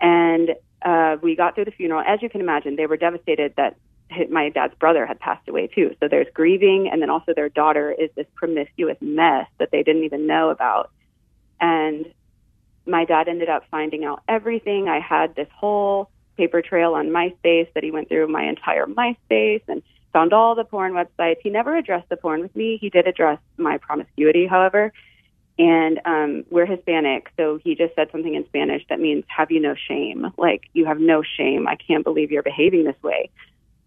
And 0.02 0.56
uh, 0.82 1.18
we 1.22 1.36
got 1.36 1.54
through 1.54 1.66
the 1.66 1.72
funeral. 1.72 2.04
As 2.06 2.24
you 2.24 2.30
can 2.30 2.42
imagine, 2.42 2.76
they 2.76 2.88
were 2.88 2.98
devastated 2.98 3.54
that 3.58 3.78
my 4.30 4.50
dad's 4.50 4.76
brother 4.76 5.06
had 5.06 5.20
passed 5.20 5.48
away 5.48 5.68
too. 5.68 5.96
So 6.00 6.08
there's 6.08 6.28
grieving, 6.34 6.90
and 6.92 7.02
then 7.02 7.10
also 7.10 7.34
their 7.34 7.50
daughter 7.50 7.92
is 7.92 8.10
this 8.16 8.28
promiscuous 8.36 8.98
mess 9.02 9.48
that 9.58 9.72
they 9.72 9.84
didn't 9.84 10.04
even 10.04 10.28
know 10.28 10.50
about. 10.50 10.92
And 11.60 12.06
my 12.86 13.06
dad 13.06 13.28
ended 13.28 13.50
up 13.50 13.64
finding 13.72 14.06
out 14.06 14.22
everything. 14.28 14.88
I 14.88 15.00
had 15.00 15.36
this 15.36 15.48
whole 15.56 16.10
paper 16.38 16.62
trail 16.62 16.94
on 16.94 17.08
MySpace 17.08 17.72
that 17.74 17.84
he 17.84 17.92
went 17.92 18.10
through 18.10 18.28
my 18.28 18.44
entire 18.44 18.86
MySpace 18.86 19.64
and 19.68 19.82
found 20.14 20.34
all 20.34 20.56
the 20.56 20.64
porn 20.64 20.94
websites. 20.94 21.38
He 21.42 21.50
never 21.50 21.76
addressed 21.76 22.10
the 22.10 22.18
porn 22.18 22.42
with 22.42 22.56
me. 22.56 22.78
He 22.80 22.90
did 22.90 23.08
address 23.08 23.40
my 23.58 23.78
promiscuity, 23.78 24.46
however. 24.46 24.94
And 25.58 26.02
um, 26.04 26.44
we're 26.50 26.66
Hispanic, 26.66 27.32
so 27.38 27.60
he 27.64 27.76
just 27.76 27.96
said 27.96 28.10
something 28.12 28.36
in 28.36 28.46
Spanish 28.48 28.84
that 28.90 29.00
means 29.00 29.24
"Have 29.28 29.52
you 29.52 29.62
no 29.62 29.74
shame?" 29.74 30.28
Like 30.38 30.64
you 30.74 30.86
have 30.86 31.00
no 31.00 31.24
shame. 31.24 31.66
I 31.66 31.76
can't 31.76 32.04
believe 32.04 32.30
you're 32.30 32.44
behaving 32.44 32.84
this 32.84 33.02
way. 33.02 33.30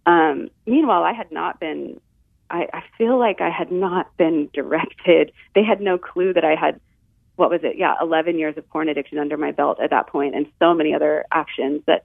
Um, 0.08 0.48
meanwhile, 0.66 1.04
I 1.04 1.12
had 1.12 1.30
not 1.30 1.60
been. 1.60 2.00
I, 2.50 2.66
I 2.72 2.82
feel 2.96 3.18
like 3.18 3.42
I 3.42 3.50
had 3.50 3.70
not 3.70 4.16
been 4.16 4.48
directed. 4.54 5.32
They 5.54 5.62
had 5.62 5.82
no 5.82 5.98
clue 5.98 6.32
that 6.32 6.44
I 6.44 6.54
had 6.54 6.80
what 7.38 7.50
was 7.50 7.60
it? 7.62 7.76
Yeah, 7.78 7.94
11 8.02 8.36
years 8.36 8.56
of 8.58 8.68
porn 8.68 8.88
addiction 8.88 9.18
under 9.18 9.36
my 9.36 9.52
belt 9.52 9.78
at 9.80 9.90
that 9.90 10.08
point, 10.08 10.34
and 10.34 10.46
so 10.58 10.74
many 10.74 10.92
other 10.92 11.24
actions 11.30 11.82
that, 11.86 12.04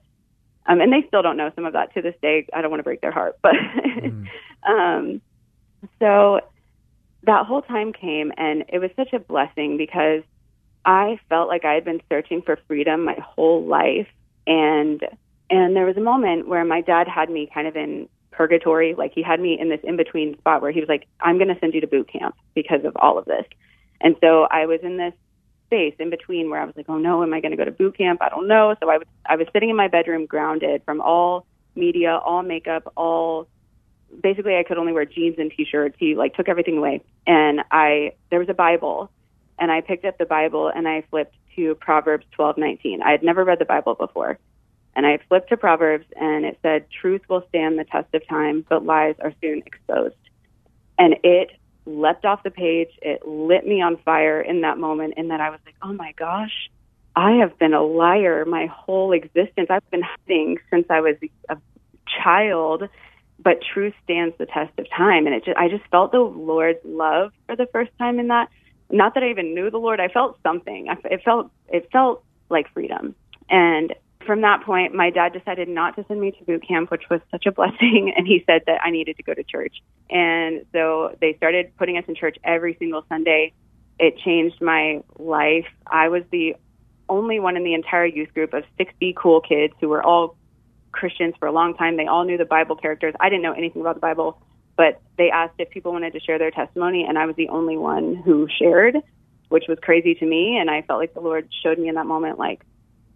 um, 0.66 0.80
and 0.80 0.92
they 0.92 1.04
still 1.08 1.22
don't 1.22 1.36
know 1.36 1.50
some 1.56 1.64
of 1.64 1.72
that 1.72 1.92
to 1.94 2.02
this 2.02 2.14
day. 2.22 2.46
I 2.54 2.62
don't 2.62 2.70
want 2.70 2.78
to 2.78 2.84
break 2.84 3.00
their 3.00 3.10
heart, 3.10 3.36
but, 3.42 3.54
um, 4.68 5.20
so 5.98 6.40
that 7.24 7.46
whole 7.46 7.62
time 7.62 7.92
came, 7.92 8.32
and 8.36 8.64
it 8.68 8.78
was 8.78 8.90
such 8.94 9.12
a 9.12 9.18
blessing 9.18 9.76
because 9.76 10.22
I 10.84 11.18
felt 11.28 11.48
like 11.48 11.64
I 11.64 11.74
had 11.74 11.84
been 11.84 12.00
searching 12.08 12.40
for 12.40 12.56
freedom 12.68 13.04
my 13.04 13.18
whole 13.20 13.66
life, 13.66 14.08
and 14.46 15.02
and 15.54 15.76
there 15.76 15.86
was 15.86 15.96
a 15.96 16.00
moment 16.00 16.48
where 16.48 16.64
my 16.64 16.80
dad 16.80 17.08
had 17.08 17.30
me 17.30 17.48
kind 17.52 17.66
of 17.66 17.76
in 17.76 18.08
purgatory, 18.30 18.94
like 18.94 19.12
he 19.14 19.22
had 19.22 19.40
me 19.40 19.58
in 19.58 19.68
this 19.68 19.80
in 19.84 19.96
between 19.96 20.36
spot 20.38 20.62
where 20.62 20.72
he 20.72 20.80
was 20.80 20.88
like, 20.88 21.06
"I'm 21.20 21.38
going 21.38 21.54
to 21.54 21.58
send 21.60 21.74
you 21.74 21.80
to 21.80 21.86
boot 21.86 22.08
camp 22.08 22.34
because 22.54 22.84
of 22.84 22.96
all 22.96 23.18
of 23.18 23.24
this." 23.24 23.46
And 24.00 24.16
so 24.20 24.46
I 24.50 24.66
was 24.66 24.80
in 24.82 24.96
this 24.96 25.14
space 25.66 25.94
in 25.98 26.10
between 26.10 26.50
where 26.50 26.60
I 26.60 26.64
was 26.64 26.76
like, 26.76 26.86
oh 26.88 26.98
no, 26.98 27.22
am 27.22 27.32
I 27.32 27.40
going 27.40 27.52
to 27.52 27.56
go 27.56 27.64
to 27.64 27.70
boot 27.70 27.96
camp? 27.96 28.22
I 28.22 28.28
don't 28.28 28.48
know. 28.48 28.74
So 28.80 28.90
I 28.90 28.98
was 28.98 29.06
I 29.26 29.36
was 29.36 29.46
sitting 29.52 29.70
in 29.70 29.76
my 29.76 29.88
bedroom, 29.88 30.26
grounded 30.26 30.82
from 30.84 31.00
all 31.00 31.46
media, 31.74 32.18
all 32.24 32.42
makeup, 32.42 32.92
all 32.96 33.48
basically 34.22 34.56
I 34.56 34.62
could 34.62 34.78
only 34.78 34.92
wear 34.92 35.04
jeans 35.04 35.36
and 35.38 35.50
t-shirts. 35.50 35.96
He 35.98 36.14
like 36.14 36.34
took 36.34 36.48
everything 36.48 36.78
away, 36.78 37.02
and 37.26 37.60
I 37.70 38.12
there 38.30 38.38
was 38.38 38.48
a 38.48 38.54
Bible, 38.54 39.10
and 39.58 39.70
I 39.70 39.80
picked 39.80 40.04
up 40.04 40.18
the 40.18 40.26
Bible 40.26 40.70
and 40.74 40.86
I 40.86 41.02
flipped 41.10 41.34
to 41.56 41.74
Proverbs 41.76 42.26
twelve 42.32 42.58
nineteen. 42.58 43.02
I 43.02 43.10
had 43.12 43.22
never 43.22 43.44
read 43.44 43.58
the 43.58 43.64
Bible 43.64 43.94
before. 43.94 44.38
And 44.96 45.06
I 45.06 45.18
flipped 45.28 45.48
to 45.48 45.56
Proverbs 45.56 46.06
and 46.16 46.44
it 46.44 46.58
said, 46.62 46.86
Truth 46.90 47.22
will 47.28 47.44
stand 47.48 47.78
the 47.78 47.84
test 47.84 48.14
of 48.14 48.26
time, 48.28 48.64
but 48.68 48.84
lies 48.84 49.16
are 49.20 49.32
soon 49.40 49.62
exposed. 49.66 50.14
And 50.98 51.16
it 51.24 51.50
leapt 51.86 52.24
off 52.24 52.42
the 52.42 52.50
page. 52.50 52.88
It 53.02 53.26
lit 53.26 53.66
me 53.66 53.82
on 53.82 53.96
fire 53.98 54.40
in 54.40 54.62
that 54.62 54.78
moment, 54.78 55.14
in 55.16 55.28
that 55.28 55.40
I 55.40 55.50
was 55.50 55.60
like, 55.66 55.74
oh 55.82 55.92
my 55.92 56.12
gosh, 56.12 56.70
I 57.16 57.32
have 57.32 57.58
been 57.58 57.74
a 57.74 57.82
liar 57.82 58.44
my 58.44 58.66
whole 58.66 59.12
existence. 59.12 59.68
I've 59.70 59.88
been 59.90 60.02
hiding 60.02 60.58
since 60.70 60.86
I 60.90 61.00
was 61.00 61.16
a 61.48 61.56
child, 62.22 62.88
but 63.38 63.58
truth 63.72 63.94
stands 64.04 64.36
the 64.38 64.46
test 64.46 64.72
of 64.78 64.88
time. 64.90 65.26
And 65.26 65.34
it 65.34 65.44
just, 65.44 65.56
I 65.56 65.68
just 65.68 65.84
felt 65.90 66.12
the 66.12 66.18
Lord's 66.20 66.80
love 66.84 67.32
for 67.46 67.56
the 67.56 67.66
first 67.66 67.90
time 67.98 68.18
in 68.18 68.28
that. 68.28 68.48
Not 68.90 69.14
that 69.14 69.22
I 69.22 69.30
even 69.30 69.54
knew 69.54 69.70
the 69.70 69.78
Lord, 69.78 70.00
I 70.00 70.08
felt 70.08 70.38
something. 70.42 70.88
I, 70.88 70.96
it 71.10 71.22
felt 71.24 71.50
it 71.68 71.88
felt 71.90 72.22
like 72.50 72.72
freedom. 72.72 73.14
And 73.48 73.94
from 74.24 74.42
that 74.42 74.62
point, 74.64 74.94
my 74.94 75.10
dad 75.10 75.32
decided 75.32 75.68
not 75.68 75.96
to 75.96 76.04
send 76.06 76.20
me 76.20 76.30
to 76.32 76.44
boot 76.44 76.66
camp, 76.66 76.90
which 76.90 77.04
was 77.10 77.20
such 77.30 77.46
a 77.46 77.52
blessing. 77.52 78.12
And 78.16 78.26
he 78.26 78.42
said 78.46 78.62
that 78.66 78.80
I 78.84 78.90
needed 78.90 79.16
to 79.16 79.22
go 79.22 79.34
to 79.34 79.42
church. 79.42 79.82
And 80.08 80.64
so 80.72 81.16
they 81.20 81.34
started 81.34 81.76
putting 81.76 81.98
us 81.98 82.04
in 82.06 82.14
church 82.14 82.36
every 82.44 82.76
single 82.78 83.04
Sunday. 83.08 83.52
It 83.98 84.18
changed 84.18 84.60
my 84.60 85.02
life. 85.18 85.66
I 85.86 86.08
was 86.08 86.22
the 86.30 86.56
only 87.08 87.40
one 87.40 87.56
in 87.56 87.64
the 87.64 87.74
entire 87.74 88.06
youth 88.06 88.32
group 88.34 88.54
of 88.54 88.64
60 88.78 89.14
cool 89.16 89.40
kids 89.40 89.74
who 89.80 89.88
were 89.88 90.02
all 90.02 90.36
Christians 90.92 91.34
for 91.38 91.46
a 91.46 91.52
long 91.52 91.74
time. 91.74 91.96
They 91.96 92.06
all 92.06 92.24
knew 92.24 92.38
the 92.38 92.44
Bible 92.44 92.76
characters. 92.76 93.14
I 93.20 93.28
didn't 93.28 93.42
know 93.42 93.52
anything 93.52 93.82
about 93.82 93.96
the 93.96 94.00
Bible, 94.00 94.40
but 94.76 95.00
they 95.18 95.30
asked 95.30 95.54
if 95.58 95.70
people 95.70 95.92
wanted 95.92 96.12
to 96.12 96.20
share 96.20 96.38
their 96.38 96.50
testimony, 96.50 97.04
and 97.06 97.18
I 97.18 97.26
was 97.26 97.36
the 97.36 97.48
only 97.48 97.76
one 97.76 98.16
who 98.16 98.48
shared, 98.58 98.96
which 99.48 99.64
was 99.68 99.78
crazy 99.82 100.14
to 100.14 100.26
me. 100.26 100.56
And 100.58 100.70
I 100.70 100.82
felt 100.82 101.00
like 101.00 101.14
the 101.14 101.20
Lord 101.20 101.48
showed 101.62 101.78
me 101.78 101.88
in 101.88 101.96
that 101.96 102.06
moment, 102.06 102.38
like, 102.38 102.62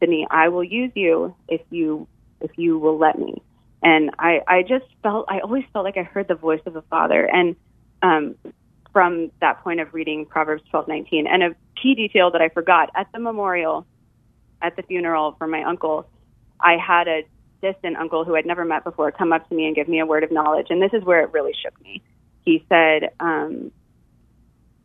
Sydney, 0.00 0.26
I 0.31 0.49
will 0.49 0.64
use 0.64 0.93
you 0.95 1.35
if 1.49 1.61
you 1.71 2.07
if 2.40 2.50
you 2.57 2.78
will 2.78 2.99
let 2.99 3.19
me. 3.19 3.43
And 3.83 4.11
I 4.19 4.40
I 4.47 4.62
just 4.62 4.87
felt 5.02 5.26
I 5.28 5.40
always 5.40 5.64
felt 5.73 5.85
like 5.85 5.97
I 5.97 6.02
heard 6.02 6.28
the 6.28 6.35
voice 6.35 6.61
of 6.67 6.73
the 6.75 6.83
Father. 6.83 7.25
And 7.25 7.57
um, 8.02 8.37
from 8.93 9.31
that 9.40 9.62
point 9.62 9.81
of 9.81 9.95
reading 9.95 10.26
Proverbs 10.26 10.62
twelve 10.71 10.88
nineteen, 10.88 11.26
and 11.26 11.43
a 11.43 11.55
key 11.81 11.95
detail 11.95 12.31
that 12.33 12.40
I 12.40 12.49
forgot 12.49 12.90
at 12.97 13.07
the 13.12 13.21
memorial, 13.21 13.87
at 14.61 14.76
the 14.76 14.83
funeral 14.83 15.37
for 15.38 15.47
my 15.47 15.62
uncle, 15.62 16.09
I 16.61 16.76
had 16.76 17.09
a 17.09 17.23
distant 17.61 17.97
uncle 17.97 18.25
who 18.25 18.37
I'd 18.37 18.47
never 18.47 18.64
met 18.64 18.85
before 18.85 19.11
come 19.11 19.33
up 19.33 19.49
to 19.49 19.55
me 19.55 19.67
and 19.67 19.75
give 19.75 19.88
me 19.88 20.00
a 20.00 20.07
word 20.07 20.25
of 20.25 20.31
knowledge. 20.31 20.69
And 20.71 20.81
this 20.81 20.93
is 20.93 21.05
where 21.05 21.23
it 21.23 21.33
really 21.33 21.52
shook 21.61 21.81
me. 21.83 22.02
He 22.45 22.64
said, 22.69 23.11
um, 23.21 23.73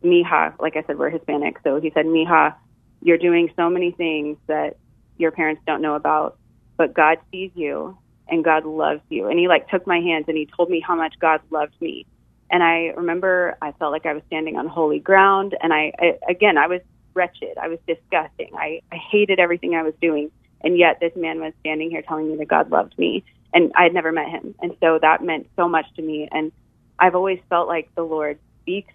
Mija, 0.02 0.58
like 0.60 0.76
I 0.76 0.82
said, 0.86 0.98
we're 0.98 1.10
Hispanic. 1.10 1.56
So 1.64 1.80
he 1.80 1.90
said, 1.94 2.04
Mija, 2.06 2.54
you're 3.00 3.18
doing 3.18 3.50
so 3.56 3.70
many 3.70 3.92
things 3.92 4.36
that 4.48 4.76
your 5.18 5.30
parents 5.30 5.62
don't 5.66 5.82
know 5.82 5.94
about, 5.94 6.36
but 6.76 6.94
God 6.94 7.18
sees 7.30 7.50
you 7.54 7.96
and 8.28 8.44
God 8.44 8.64
loves 8.64 9.02
you. 9.08 9.28
And 9.28 9.38
he 9.38 9.48
like 9.48 9.68
took 9.68 9.86
my 9.86 9.98
hands 10.00 10.24
and 10.28 10.36
he 10.36 10.48
told 10.56 10.70
me 10.70 10.80
how 10.80 10.96
much 10.96 11.14
God 11.20 11.40
loved 11.50 11.74
me. 11.80 12.06
And 12.50 12.62
I 12.62 12.92
remember 12.96 13.56
I 13.60 13.72
felt 13.72 13.92
like 13.92 14.06
I 14.06 14.12
was 14.12 14.22
standing 14.26 14.56
on 14.56 14.66
holy 14.66 14.98
ground. 14.98 15.56
And 15.60 15.72
I, 15.72 15.92
I 15.98 16.18
again, 16.28 16.58
I 16.58 16.66
was 16.66 16.80
wretched. 17.14 17.56
I 17.60 17.68
was 17.68 17.78
disgusting. 17.86 18.50
I, 18.56 18.80
I 18.92 18.96
hated 18.96 19.38
everything 19.38 19.74
I 19.74 19.82
was 19.82 19.94
doing. 20.00 20.30
And 20.62 20.78
yet 20.78 20.98
this 21.00 21.12
man 21.16 21.40
was 21.40 21.52
standing 21.60 21.90
here 21.90 22.02
telling 22.02 22.30
me 22.30 22.36
that 22.38 22.48
God 22.48 22.70
loved 22.70 22.98
me. 22.98 23.24
And 23.52 23.72
I 23.76 23.84
had 23.84 23.94
never 23.94 24.10
met 24.10 24.28
him. 24.28 24.54
And 24.60 24.76
so 24.80 24.98
that 25.00 25.22
meant 25.22 25.48
so 25.56 25.68
much 25.68 25.86
to 25.96 26.02
me. 26.02 26.28
And 26.30 26.52
I've 26.98 27.14
always 27.14 27.38
felt 27.48 27.68
like 27.68 27.90
the 27.94 28.02
Lord 28.02 28.38
speaks 28.62 28.92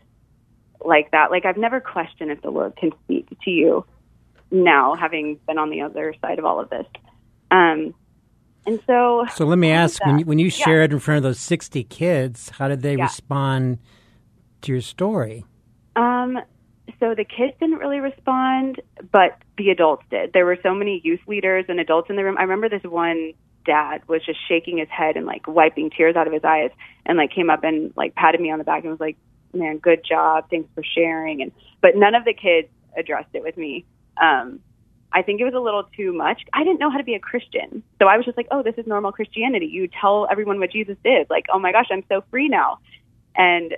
like 0.83 1.11
that. 1.11 1.31
Like 1.31 1.45
I've 1.45 1.57
never 1.57 1.79
questioned 1.79 2.31
if 2.31 2.41
the 2.41 2.49
Lord 2.49 2.75
can 2.75 2.91
speak 3.03 3.27
to 3.43 3.49
you 3.49 3.85
now, 4.51 4.95
having 4.95 5.39
been 5.47 5.57
on 5.57 5.69
the 5.69 5.81
other 5.81 6.13
side 6.21 6.39
of 6.39 6.45
all 6.45 6.59
of 6.59 6.69
this. 6.69 6.85
Um, 7.51 7.93
and 8.65 8.79
so, 8.85 9.25
So 9.35 9.45
let 9.45 9.57
me 9.57 9.71
ask: 9.71 10.03
when 10.05 10.19
you, 10.19 10.25
when 10.25 10.39
you 10.39 10.47
Yeah. 10.47 10.51
shared 10.65 10.91
in 10.93 10.99
front 10.99 11.17
of 11.17 11.23
those 11.23 11.39
sixty 11.39 11.83
kids, 11.83 12.49
how 12.51 12.67
did 12.67 12.81
they 12.81 12.95
Yeah. 12.95 13.03
respond 13.03 13.79
to 14.61 14.71
your 14.71 14.81
story? 14.81 15.45
Um, 15.95 16.39
so 16.99 17.15
the 17.15 17.25
kids 17.25 17.53
didn't 17.59 17.77
really 17.77 17.99
respond, 17.99 18.81
but 19.11 19.37
the 19.57 19.69
adults 19.69 20.03
did. 20.09 20.33
There 20.33 20.45
were 20.45 20.57
so 20.63 20.73
many 20.73 21.01
youth 21.03 21.19
leaders 21.27 21.65
and 21.67 21.79
adults 21.79 22.09
in 22.09 22.15
the 22.15 22.23
room. 22.23 22.37
I 22.37 22.41
remember 22.43 22.69
this 22.69 22.83
one 22.83 23.33
dad 23.65 24.01
was 24.07 24.25
just 24.25 24.39
shaking 24.47 24.77
his 24.77 24.87
head 24.89 25.15
and 25.17 25.25
like 25.25 25.47
wiping 25.47 25.89
tears 25.95 26.15
out 26.15 26.27
of 26.27 26.33
his 26.33 26.43
eyes 26.43 26.71
and 27.05 27.17
like 27.17 27.31
came 27.31 27.49
up 27.49 27.63
and 27.63 27.93
like 27.95 28.15
patted 28.15 28.41
me 28.41 28.51
on 28.51 28.57
the 28.57 28.63
back 28.63 28.83
and 28.83 28.91
was 28.91 28.99
like, 28.99 29.17
"Man, 29.53 29.77
good 29.77 30.03
job. 30.07 30.45
Thanks 30.49 30.69
for 30.73 30.83
sharing." 30.83 31.41
And 31.41 31.51
but 31.81 31.95
none 31.95 32.15
of 32.15 32.25
the 32.25 32.33
kids 32.33 32.67
addressed 32.97 33.29
it 33.33 33.43
with 33.43 33.57
me. 33.57 33.85
Um 34.21 34.59
I 35.11 35.23
think 35.23 35.41
it 35.41 35.43
was 35.43 35.55
a 35.55 35.59
little 35.59 35.85
too 35.97 36.13
much. 36.13 36.43
I 36.53 36.63
didn't 36.63 36.79
know 36.79 36.91
how 36.91 36.97
to 36.97 37.03
be 37.03 37.15
a 37.15 37.19
Christian. 37.19 37.81
So 37.97 38.05
I 38.07 38.15
was 38.17 38.25
just 38.25 38.37
like, 38.37 38.47
"Oh, 38.51 38.61
this 38.61 38.75
is 38.77 38.85
normal 38.85 39.11
Christianity. 39.11 39.65
You 39.65 39.87
tell 39.87 40.27
everyone 40.29 40.59
what 40.59 40.71
Jesus 40.71 40.97
did." 41.03 41.29
Like, 41.29 41.45
"Oh 41.51 41.59
my 41.59 41.71
gosh, 41.71 41.87
I'm 41.89 42.03
so 42.09 42.23
free 42.29 42.47
now." 42.47 42.79
And 43.35 43.75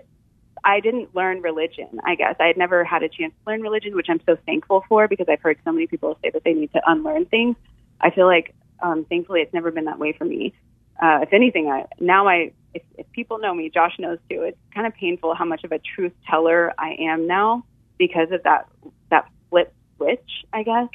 I 0.63 0.79
didn't 0.79 1.15
learn 1.15 1.41
religion, 1.41 1.99
I 2.03 2.15
guess. 2.15 2.35
I 2.39 2.47
had 2.47 2.57
never 2.57 2.83
had 2.83 3.03
a 3.03 3.09
chance 3.09 3.33
to 3.33 3.51
learn 3.51 3.61
religion, 3.61 3.95
which 3.95 4.07
I'm 4.09 4.21
so 4.25 4.37
thankful 4.45 4.83
for 4.87 5.07
because 5.07 5.27
I've 5.29 5.41
heard 5.41 5.57
so 5.65 5.71
many 5.71 5.87
people 5.87 6.17
say 6.21 6.29
that 6.29 6.43
they 6.43 6.53
need 6.53 6.71
to 6.73 6.81
unlearn 6.85 7.25
things. 7.25 7.55
I 7.99 8.11
feel 8.11 8.25
like, 8.27 8.53
um, 8.81 9.05
thankfully, 9.05 9.41
it's 9.41 9.53
never 9.53 9.71
been 9.71 9.85
that 9.85 9.99
way 9.99 10.13
for 10.13 10.25
me. 10.25 10.53
Uh, 11.01 11.19
if 11.23 11.33
anything, 11.33 11.69
I, 11.69 11.85
now 11.99 12.27
I, 12.27 12.51
if, 12.73 12.83
if 12.97 13.11
people 13.11 13.39
know 13.39 13.53
me, 13.55 13.69
Josh 13.69 13.95
knows 13.97 14.19
too, 14.29 14.43
it's 14.43 14.57
kind 14.73 14.85
of 14.85 14.93
painful 14.93 15.33
how 15.33 15.45
much 15.45 15.63
of 15.63 15.71
a 15.71 15.79
truth 15.79 16.13
teller 16.29 16.73
I 16.77 16.95
am 16.99 17.25
now 17.25 17.65
because 17.97 18.31
of 18.31 18.43
that, 18.43 18.67
that 19.09 19.27
flip 19.49 19.73
switch, 20.01 20.45
I 20.51 20.63
guess. 20.63 20.87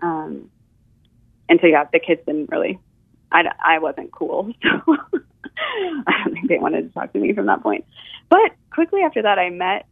Um, 0.00 0.50
and 1.48 1.58
so, 1.60 1.66
yeah, 1.66 1.84
the 1.92 2.00
kids 2.00 2.22
didn't 2.26 2.50
really, 2.50 2.78
I, 3.32 3.44
I 3.64 3.78
wasn't 3.78 4.12
cool. 4.12 4.52
So 4.62 4.96
I 6.06 6.24
don't 6.24 6.34
think 6.34 6.48
they 6.48 6.58
wanted 6.58 6.82
to 6.82 6.88
talk 6.92 7.12
to 7.14 7.18
me 7.18 7.32
from 7.32 7.46
that 7.46 7.62
point. 7.62 7.86
But 8.28 8.52
quickly 8.70 9.00
after 9.00 9.22
that, 9.22 9.38
I 9.38 9.48
met 9.48 9.86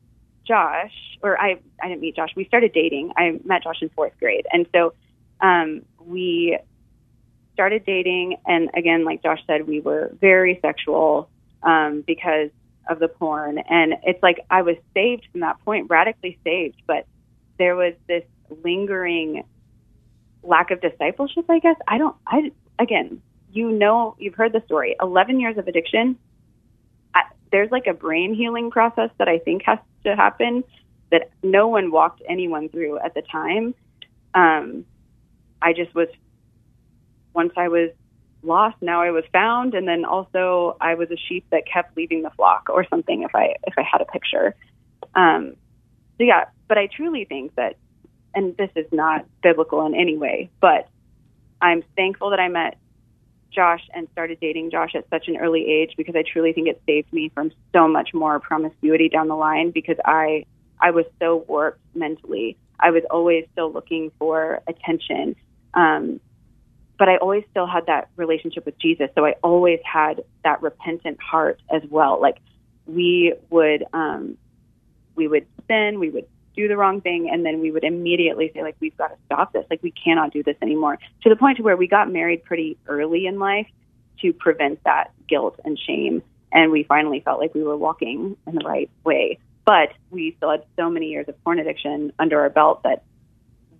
Josh, 0.47 0.93
or 1.23 1.41
I, 1.41 1.59
I 1.83 1.89
didn't 1.89 2.03
meet 2.03 2.17
Josh. 2.17 2.31
We 2.37 2.45
started 2.45 2.73
dating. 2.75 3.13
I 3.17 3.41
met 3.45 3.63
Josh 3.63 3.81
in 3.81 3.89
fourth 3.91 4.13
grade. 4.19 4.47
And 4.53 4.67
so 4.75 4.93
um, 5.41 5.83
we 6.05 6.59
started 7.55 7.85
dating. 7.87 8.37
And 8.47 8.71
again, 8.77 9.05
like 9.05 9.23
Josh 9.23 9.41
said, 9.47 9.67
we 9.67 9.81
were 9.81 10.13
very 10.21 10.59
sexual 10.61 11.31
um, 11.63 12.03
because 12.07 12.51
of 12.89 12.99
the 12.99 13.09
porn. 13.09 13.59
And 13.59 13.95
it's 14.03 14.23
like 14.23 14.45
I 14.51 14.63
was 14.63 14.77
saved 14.93 15.27
from 15.33 15.41
that 15.41 15.59
point, 15.65 15.89
radically 15.89 16.39
saved. 16.45 16.83
But 16.87 17.07
there 17.59 17.75
was 17.75 17.95
this 18.07 18.25
lingering 18.63 19.45
lack 20.43 20.71
of 20.71 20.81
discipleship, 20.81 21.47
I 21.49 21.59
guess. 21.59 21.77
I 21.89 21.99
don't, 21.99 22.17
I, 22.27 22.53
again, 22.79 23.23
you 23.53 23.71
know, 23.71 24.17
you've 24.19 24.35
heard 24.35 24.53
the 24.53 24.63
story 24.67 24.97
11 25.01 25.41
years 25.41 25.57
of 25.59 25.69
addiction 25.69 26.19
there's 27.55 27.71
like 27.71 27.87
a 27.87 27.95
brain 27.95 28.35
healing 28.35 28.69
process 28.69 29.11
that 29.19 29.29
I 29.29 29.39
think 29.39 29.63
has 29.65 29.79
to 30.03 30.17
happen 30.17 30.65
that 31.13 31.31
no 31.45 31.69
one 31.69 31.93
walked 31.93 32.21
anyone 32.29 32.69
through 32.69 32.99
at 32.99 33.15
the 33.15 33.23
time. 33.23 33.77
Um, 34.35 34.85
I 35.63 35.73
just 35.73 35.95
was, 35.95 36.09
once 37.33 37.53
I 37.57 37.69
was 37.69 37.91
lost, 38.43 38.75
now 38.81 39.03
I 39.03 39.13
was 39.13 39.23
found, 39.33 39.75
and 39.75 39.87
then 39.87 40.05
also 40.05 40.77
I 40.81 40.97
was 40.97 41.13
a 41.13 41.17
sheep 41.29 41.47
that 41.51 41.63
kept 41.65 41.97
leaving 41.97 42.23
the 42.23 42.31
flock 42.31 42.69
or 42.69 42.85
something. 42.91 43.23
If 43.23 43.37
I 43.37 43.55
if 43.69 43.75
I 43.79 43.83
had 43.83 44.01
a 44.01 44.05
picture, 44.05 44.57
um, 45.15 45.55
so 46.19 46.25
yeah. 46.25 46.47
But 46.67 46.79
I 46.79 46.89
truly 46.89 47.25
think 47.25 47.55
that, 47.55 47.77
and 48.35 48.57
this 48.57 48.71
is 48.76 48.87
not 48.93 49.26
biblical 49.43 49.85
in 49.87 49.95
any 49.95 50.17
way, 50.17 50.50
but 50.61 50.88
I'm 51.61 51.83
thankful 51.97 52.31
that 52.31 52.41
I 52.41 52.49
met 52.49 52.76
Josh 53.55 53.83
and 53.95 54.09
started 54.12 54.38
dating 54.41 54.71
Josh 54.71 54.95
at 54.95 55.09
such 55.09 55.29
an 55.29 55.37
early 55.37 55.67
age 55.67 55.95
because 55.97 56.17
I 56.17 56.23
truly 56.23 56.53
think 56.53 56.69
it 56.69 56.83
saved 56.87 57.12
me 57.12 57.31
from 57.33 57.53
so 57.73 57.87
much 57.88 58.12
more 58.12 58.41
promiscuity 58.41 59.09
down 59.09 59.29
the 59.29 59.37
line 59.37 59.71
because 59.71 59.97
I 60.05 60.45
I 60.81 60.91
was 60.91 61.07
so 61.21 61.45
warped 61.49 61.81
mentally. 61.95 62.59
I 62.81 62.91
was 62.91 63.05
always 63.11 63.47
still 63.53 63.73
looking 63.73 64.11
for 64.19 64.61
attention. 64.67 65.37
Um, 65.73 66.21
but 66.99 67.09
I 67.09 67.17
always 67.17 67.45
still 67.50 67.67
had 67.67 67.87
that 67.87 68.09
relationship 68.17 68.67
with 68.67 68.79
Jesus. 68.79 69.09
So 69.14 69.25
I 69.25 69.35
always 69.43 69.81
had 69.85 70.23
that 70.45 70.62
repentant 70.62 71.21
heart 71.21 71.61
as 71.71 71.82
well. 71.89 72.21
Like 72.21 72.39
we 72.87 73.35
would 73.50 73.85
um 73.93 74.37
we 75.17 75.28
would 75.28 75.47
sin, 75.69 75.99
we 75.99 76.11
would 76.11 76.26
do 76.54 76.69
the 76.69 76.76
wrong 76.76 77.00
thing 77.00 77.28
and 77.30 77.45
then 77.45 77.60
we 77.60 77.71
would 77.71 77.84
immediately 77.84 78.50
say 78.54 78.62
like 78.62 78.76
we've 78.80 78.97
got 78.97 79.08
to 79.08 79.17
stop 79.26 79.52
this. 79.52 79.64
Like 79.71 79.82
we 79.82 79.90
cannot 79.93 80.32
do 80.32 80.43
this 80.43 80.56
anymore. 80.62 80.99
To 81.23 81.28
the 81.28 81.36
point 81.36 81.58
to 81.58 81.62
where 81.62 81.76
we 81.76 81.86
got 81.86 82.10
married 82.10 82.45
pretty 82.45 82.76
early 82.86 83.26
in 83.26 83.38
life 83.38 83.67
to 84.21 84.32
prevent 84.32 84.82
that 84.84 85.10
guilt 85.28 85.58
and 85.64 85.78
shame 85.78 86.23
and 86.52 86.71
we 86.71 86.84
finally 86.84 87.21
felt 87.21 87.40
like 87.40 87.52
we 87.54 87.64
were 87.64 87.76
walking 87.76 88.36
in 88.47 88.54
the 88.54 88.64
right 88.64 88.88
way. 89.04 89.38
But 89.64 89.90
we 90.10 90.34
still 90.36 90.50
had 90.50 90.64
so 90.76 90.88
many 90.88 91.08
years 91.08 91.28
of 91.28 91.43
porn 91.43 91.58
addiction 91.58 92.12
under 92.19 92.40
our 92.40 92.50
belt 92.50 92.82
that 92.84 93.02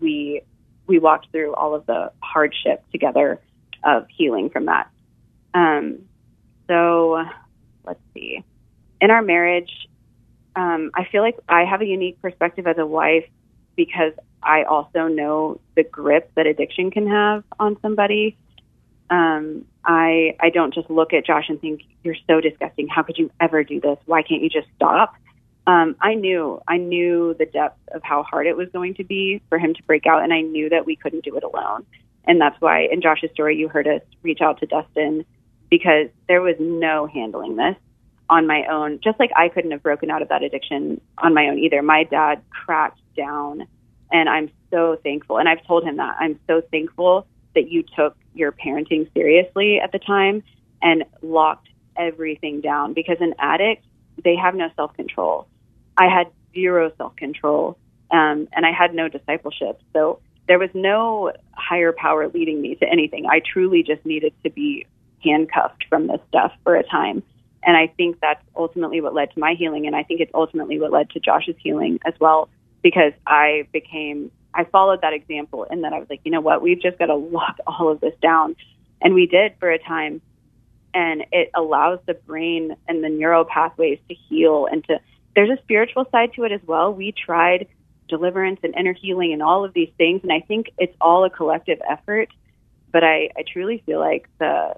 we 0.01 0.43
we 0.87 0.99
walked 0.99 1.31
through 1.31 1.55
all 1.55 1.75
of 1.75 1.87
the 1.87 2.13
hardship 2.21 2.85
together 2.91 3.41
of 3.85 4.07
healing 4.09 4.51
from 4.51 4.67
that. 4.67 4.91
Um 5.55 6.01
so 6.69 7.25
let's 7.87 8.01
see. 8.13 8.43
In 9.01 9.11
our 9.11 9.23
marriage 9.23 9.89
um, 10.57 10.91
I 10.95 11.05
feel 11.11 11.23
like 11.23 11.39
I 11.49 11.65
have 11.65 11.81
a 11.81 11.87
unique 11.87 12.21
perspective 12.23 12.67
as 12.67 12.79
a 12.79 12.87
wife 12.87 13.27
because 13.77 14.13
I 14.43 14.65
also 14.65 15.09
know 15.09 15.61
the 15.75 15.83
grip 15.83 16.31
that 16.37 16.47
addiction 16.47 16.91
can 16.91 17.09
have 17.09 17.45
on 17.59 17.77
somebody. 17.83 18.37
Um, 19.11 19.65
I 19.85 20.37
I 20.41 20.51
don't 20.51 20.73
just 20.73 20.89
look 20.91 21.13
at 21.13 21.27
Josh 21.27 21.49
and 21.49 21.61
think 21.61 21.83
you're 22.03 22.17
so 22.27 22.41
disgusting. 22.41 22.89
How 22.89 23.03
could 23.03 23.19
you 23.19 23.31
ever 23.41 23.65
do 23.65 23.81
this? 23.81 23.99
Why 24.07 24.23
can't 24.23 24.43
you 24.43 24.49
just 24.49 24.69
stop? 24.77 25.15
Um, 25.67 25.97
I 26.01 26.15
knew 26.15 26.61
I 26.69 26.77
knew 26.77 27.35
the 27.35 27.47
depth 27.47 27.81
of 27.93 28.03
how 28.03 28.23
hard 28.23 28.47
it 28.47 28.57
was 28.57 28.69
going 28.71 28.95
to 28.95 29.05
be 29.05 29.43
for 29.49 29.59
him 29.59 29.75
to 29.75 29.83
break 29.85 30.07
out, 30.07 30.23
and 30.23 30.33
I 30.33 30.43
knew 30.43 30.69
that 30.69 30.87
we 30.87 30.97
couldn't 30.97 31.25
do 31.25 31.37
it 31.37 31.43
alone. 31.43 31.85
And 32.27 32.41
that's 32.41 32.59
why 32.61 32.87
in 32.91 33.03
Josh's 33.03 33.31
story, 33.33 33.57
you 33.57 33.69
heard 33.69 33.87
us 33.87 34.01
reach 34.23 34.41
out 34.41 34.61
to 34.61 34.67
Dustin 34.67 35.25
because 35.71 36.09
there 36.29 36.41
was 36.41 36.57
no 36.59 37.07
handling 37.07 37.57
this 37.57 37.77
on 38.31 38.47
my 38.47 38.65
own, 38.71 39.01
just 39.03 39.19
like 39.21 39.31
I 39.37 39.49
couldn't 39.49 39.71
have 39.71 39.83
broken 39.83 40.11
out 40.11 40.23
of 40.23 40.29
that 40.29 40.43
addiction 40.43 41.01
on 41.19 41.35
my 41.35 41.49
own 41.49 41.59
either. 41.59 41.83
My 41.83 42.05
dad 42.05 42.43
cracked 42.51 43.01
down, 43.17 43.67
and 44.11 44.29
I'm 44.29 44.51
so 44.71 44.97
thankful. 45.03 45.39
And 45.39 45.49
I've 45.49 45.65
told 45.67 45.85
him 45.85 45.97
that 45.97 46.17
I'm 46.19 46.39
so 46.47 46.63
thankful 46.71 47.27
that 47.55 47.69
you 47.69 47.85
took 47.97 48.17
your 48.35 48.53
parenting 48.53 49.13
seriously 49.15 49.81
at 49.81 49.93
the 49.93 49.99
time 49.99 50.43
and 50.83 51.05
locked 51.23 51.69
everything 51.97 52.61
down 52.61 52.93
because 52.93 53.17
an 53.21 53.35
addict, 53.39 53.85
they 54.23 54.37
have 54.37 54.55
no 54.55 54.69
self 54.77 54.95
control. 54.95 55.47
I 55.97 56.07
had 56.09 56.29
zero 56.55 56.93
self 56.97 57.15
control, 57.17 57.79
um, 58.11 58.49
and 58.53 58.65
I 58.67 58.73
had 58.73 58.95
no 58.95 59.09
discipleship. 59.09 59.81
So 59.93 60.21
there 60.49 60.59
was 60.59 60.71
no 60.75 61.33
higher 61.53 61.93
power 61.93 62.29
leading 62.29 62.61
me 62.61 62.75
to 62.77 62.87
anything. 62.89 63.27
I 63.27 63.41
truly 63.41 63.83
just 63.83 64.05
needed 64.05 64.33
to 64.45 64.51
be 64.51 64.87
handcuffed 65.23 65.85
from 65.89 66.07
this 66.07 66.21
stuff 66.29 66.53
for 66.65 66.77
a 66.77 66.83
time. 66.83 67.23
And 67.65 67.77
I 67.77 67.87
think 67.87 68.21
that's 68.21 68.45
ultimately 68.55 69.01
what 69.01 69.15
led 69.15 69.33
to 69.33 69.41
my 69.41 69.55
healing. 69.55 69.87
And 69.87 69.97
I 69.97 70.03
think 70.03 70.21
it's 70.21 70.33
ultimately 70.35 70.79
what 70.79 70.93
led 70.93 71.11
to 71.11 71.21
Josh's 71.21 71.57
healing 71.59 71.99
as 72.07 72.15
well, 72.21 72.49
because 72.83 73.13
I 73.27 73.67
became, 73.73 74.31
I 74.53 74.65
followed 74.65 75.01
that 75.01 75.13
example 75.13 75.67
and 75.69 75.83
then 75.83 75.95
I 75.95 75.99
was 75.99 76.09
like, 76.11 76.21
you 76.25 76.31
know 76.31 76.41
what, 76.41 76.63
we've 76.63 76.81
just 76.81 76.99
got 76.99 77.07
to 77.07 77.15
lock 77.15 77.57
all 77.67 77.91
of 77.91 78.01
this 78.01 78.15
down. 78.21 78.57
And 79.01 79.15
we 79.15 79.27
did 79.27 79.55
for 79.59 79.71
a 79.71 79.79
time. 79.79 80.21
And 80.93 81.25
it 81.33 81.51
allows 81.55 81.99
the 82.07 82.15
brain 82.15 82.77
and 82.87 83.03
the 83.03 83.09
neural 83.09 83.45
pathways 83.45 83.99
to 84.09 84.15
heal 84.15 84.69
and 84.71 84.85
to, 84.85 85.01
there's 85.35 85.51
a 85.51 85.61
spiritual 85.63 86.07
side 86.13 86.33
to 86.35 86.45
it 86.45 86.53
as 86.53 86.61
well. 86.65 86.95
We 86.95 87.13
tried 87.13 87.67
deliverance 88.09 88.61
and 88.63 88.75
inner 88.77 88.93
healing 88.93 89.33
and 89.33 89.43
all 89.43 89.65
of 89.65 89.75
these 89.75 89.91
things. 89.97 90.21
And 90.23 90.33
I 90.33 90.41
think 90.41 90.71
it's 90.79 90.95
all 91.01 91.25
a 91.25 91.31
collective 91.31 91.81
effort. 91.89 92.29
But 92.93 93.03
I, 93.03 93.31
I 93.37 93.43
truly 93.51 93.83
feel 93.85 93.99
like 93.99 94.29
the 94.39 94.77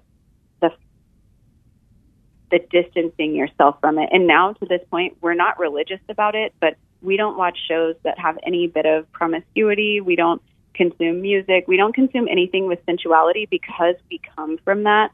the 2.57 2.83
distancing 2.83 3.35
yourself 3.35 3.77
from 3.81 3.99
it. 3.99 4.09
And 4.13 4.27
now 4.27 4.53
to 4.55 4.67
this 4.67 4.81
point, 4.91 5.17
we're 5.21 5.35
not 5.35 5.59
religious 5.59 6.01
about 6.09 6.35
it, 6.35 6.55
but 6.61 6.77
we 7.03 7.17
don't 7.17 7.37
watch 7.37 7.59
shows 7.69 7.97
that 8.05 8.19
have 8.19 8.39
any 8.47 8.67
bit 8.67 8.87
of 8.87 9.11
promiscuity. 9.13 10.01
We 10.01 10.17
don't 10.17 10.43
consume 10.75 11.23
music. 11.23 11.65
We 11.67 11.77
don't 11.77 11.95
consume 11.95 12.29
anything 12.29 12.67
with 12.67 12.85
sensuality 12.87 13.47
because 13.51 13.95
we 14.11 14.21
come 14.37 14.59
from 14.65 14.85
that. 14.85 15.11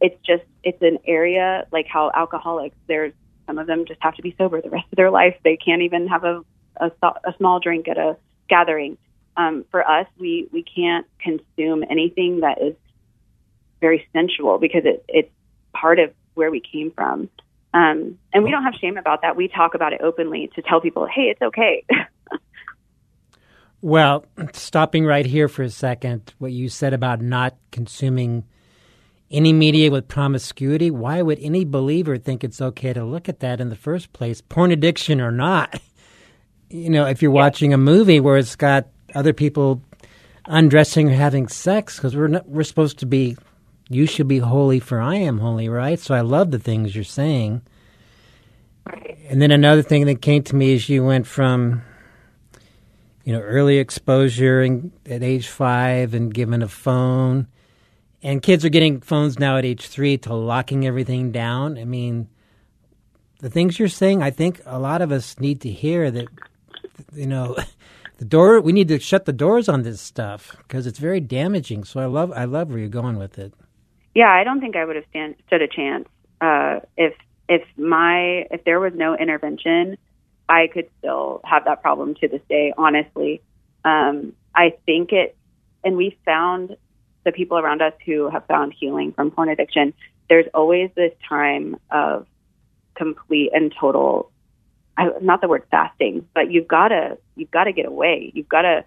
It's 0.00 0.18
just, 0.26 0.44
it's 0.64 0.80
an 0.82 0.98
area 1.06 1.66
like 1.72 1.86
how 1.86 2.10
alcoholics, 2.14 2.76
there's 2.88 3.12
some 3.46 3.58
of 3.58 3.66
them 3.66 3.84
just 3.86 4.00
have 4.02 4.14
to 4.16 4.22
be 4.22 4.34
sober 4.38 4.60
the 4.60 4.70
rest 4.70 4.86
of 4.90 4.96
their 4.96 5.10
life. 5.10 5.36
They 5.44 5.56
can't 5.56 5.82
even 5.82 6.08
have 6.08 6.24
a, 6.24 6.42
a, 6.76 6.90
a 7.02 7.34
small 7.36 7.60
drink 7.60 7.88
at 7.88 7.98
a 7.98 8.16
gathering. 8.48 8.98
Um, 9.36 9.64
for 9.70 9.88
us, 9.88 10.06
we, 10.18 10.48
we 10.52 10.62
can't 10.64 11.06
consume 11.20 11.84
anything 11.88 12.40
that 12.40 12.60
is 12.60 12.74
very 13.80 14.06
sensual 14.12 14.58
because 14.58 14.82
it, 14.84 15.04
it's 15.08 15.30
part 15.72 15.98
of 15.98 16.12
where 16.40 16.50
we 16.50 16.60
came 16.60 16.90
from. 16.90 17.28
Um, 17.74 18.18
and 18.32 18.42
we 18.42 18.50
don't 18.50 18.64
have 18.64 18.72
shame 18.80 18.96
about 18.96 19.20
that. 19.20 19.36
We 19.36 19.46
talk 19.46 19.74
about 19.74 19.92
it 19.92 20.00
openly 20.02 20.50
to 20.54 20.62
tell 20.62 20.80
people, 20.80 21.06
hey, 21.06 21.24
it's 21.24 21.42
okay. 21.42 21.84
well, 23.82 24.24
stopping 24.54 25.04
right 25.04 25.26
here 25.26 25.48
for 25.48 25.62
a 25.62 25.70
second, 25.70 26.32
what 26.38 26.50
you 26.50 26.70
said 26.70 26.94
about 26.94 27.20
not 27.20 27.56
consuming 27.70 28.44
any 29.30 29.52
media 29.52 29.90
with 29.90 30.08
promiscuity, 30.08 30.90
why 30.90 31.20
would 31.20 31.38
any 31.40 31.66
believer 31.66 32.16
think 32.16 32.42
it's 32.42 32.62
okay 32.62 32.94
to 32.94 33.04
look 33.04 33.28
at 33.28 33.40
that 33.40 33.60
in 33.60 33.68
the 33.68 33.76
first 33.76 34.14
place, 34.14 34.40
porn 34.40 34.72
addiction 34.72 35.20
or 35.20 35.30
not? 35.30 35.78
you 36.70 36.88
know, 36.88 37.06
if 37.06 37.20
you're 37.20 37.30
watching 37.30 37.74
a 37.74 37.78
movie 37.78 38.18
where 38.18 38.38
it's 38.38 38.56
got 38.56 38.88
other 39.14 39.34
people 39.34 39.82
undressing 40.46 41.10
or 41.10 41.14
having 41.14 41.46
sex, 41.46 41.96
because 41.96 42.16
we're 42.16 42.28
not, 42.28 42.48
we're 42.48 42.64
supposed 42.64 42.98
to 42.98 43.06
be, 43.06 43.36
you 43.90 44.06
should 44.06 44.28
be 44.28 44.38
holy 44.38 44.78
for 44.78 45.00
I 45.00 45.16
am 45.16 45.38
holy, 45.38 45.68
right? 45.68 45.98
So 45.98 46.14
I 46.14 46.20
love 46.20 46.52
the 46.52 46.60
things 46.60 46.94
you're 46.94 47.02
saying. 47.02 47.62
And 49.28 49.42
then 49.42 49.50
another 49.50 49.82
thing 49.82 50.06
that 50.06 50.22
came 50.22 50.44
to 50.44 50.56
me 50.56 50.72
is 50.72 50.88
you 50.88 51.04
went 51.04 51.26
from, 51.26 51.82
you 53.24 53.32
know, 53.32 53.40
early 53.40 53.78
exposure 53.78 54.62
and 54.62 54.92
at 55.06 55.24
age 55.24 55.48
five 55.48 56.14
and 56.14 56.32
given 56.32 56.62
a 56.62 56.68
phone, 56.68 57.48
and 58.22 58.42
kids 58.42 58.64
are 58.64 58.70
getting 58.70 59.00
phones 59.00 59.38
now 59.38 59.56
at 59.56 59.64
age 59.64 59.86
three 59.88 60.18
to 60.18 60.34
locking 60.34 60.86
everything 60.86 61.32
down. 61.32 61.76
I 61.76 61.84
mean, 61.84 62.28
the 63.40 63.50
things 63.50 63.78
you're 63.78 63.88
saying, 63.88 64.22
I 64.22 64.30
think 64.30 64.60
a 64.66 64.78
lot 64.78 65.02
of 65.02 65.10
us 65.10 65.38
need 65.40 65.62
to 65.62 65.70
hear 65.70 66.10
that, 66.12 66.28
you 67.12 67.26
know, 67.26 67.56
the 68.18 68.24
door. 68.24 68.60
We 68.60 68.72
need 68.72 68.88
to 68.88 69.00
shut 69.00 69.24
the 69.24 69.32
doors 69.32 69.68
on 69.68 69.82
this 69.82 70.00
stuff 70.00 70.54
because 70.58 70.86
it's 70.86 70.98
very 70.98 71.20
damaging. 71.20 71.84
So 71.84 71.98
I 72.00 72.06
love, 72.06 72.32
I 72.32 72.44
love 72.44 72.68
where 72.68 72.78
you're 72.78 72.88
going 72.88 73.16
with 73.16 73.38
it. 73.38 73.52
Yeah, 74.20 74.28
I 74.28 74.44
don't 74.44 74.60
think 74.60 74.76
I 74.76 74.84
would 74.84 74.96
have 74.96 75.06
stand, 75.08 75.36
stood 75.46 75.62
a 75.62 75.66
chance 75.66 76.06
uh, 76.42 76.80
if 76.98 77.14
if 77.48 77.62
my 77.78 78.44
if 78.50 78.62
there 78.64 78.78
was 78.78 78.92
no 78.94 79.16
intervention. 79.16 79.96
I 80.46 80.66
could 80.66 80.90
still 80.98 81.40
have 81.44 81.64
that 81.64 81.80
problem 81.80 82.14
to 82.16 82.28
this 82.28 82.42
day. 82.46 82.74
Honestly, 82.76 83.40
um, 83.82 84.34
I 84.54 84.74
think 84.84 85.12
it, 85.12 85.38
and 85.82 85.96
we 85.96 86.18
found 86.26 86.76
the 87.24 87.32
people 87.32 87.56
around 87.58 87.80
us 87.80 87.94
who 88.04 88.28
have 88.28 88.44
found 88.46 88.74
healing 88.78 89.12
from 89.12 89.30
porn 89.30 89.48
addiction. 89.48 89.94
There's 90.28 90.48
always 90.52 90.90
this 90.94 91.14
time 91.26 91.76
of 91.90 92.26
complete 92.96 93.52
and 93.54 93.72
total 93.80 94.30
I, 94.98 95.12
not 95.22 95.40
the 95.40 95.48
word 95.48 95.62
fasting, 95.70 96.26
but 96.34 96.50
you've 96.52 96.68
got 96.68 96.88
to 96.88 97.16
you've 97.36 97.50
got 97.50 97.64
to 97.64 97.72
get 97.72 97.86
away. 97.86 98.32
You've 98.34 98.50
got 98.50 98.62
to 98.62 98.84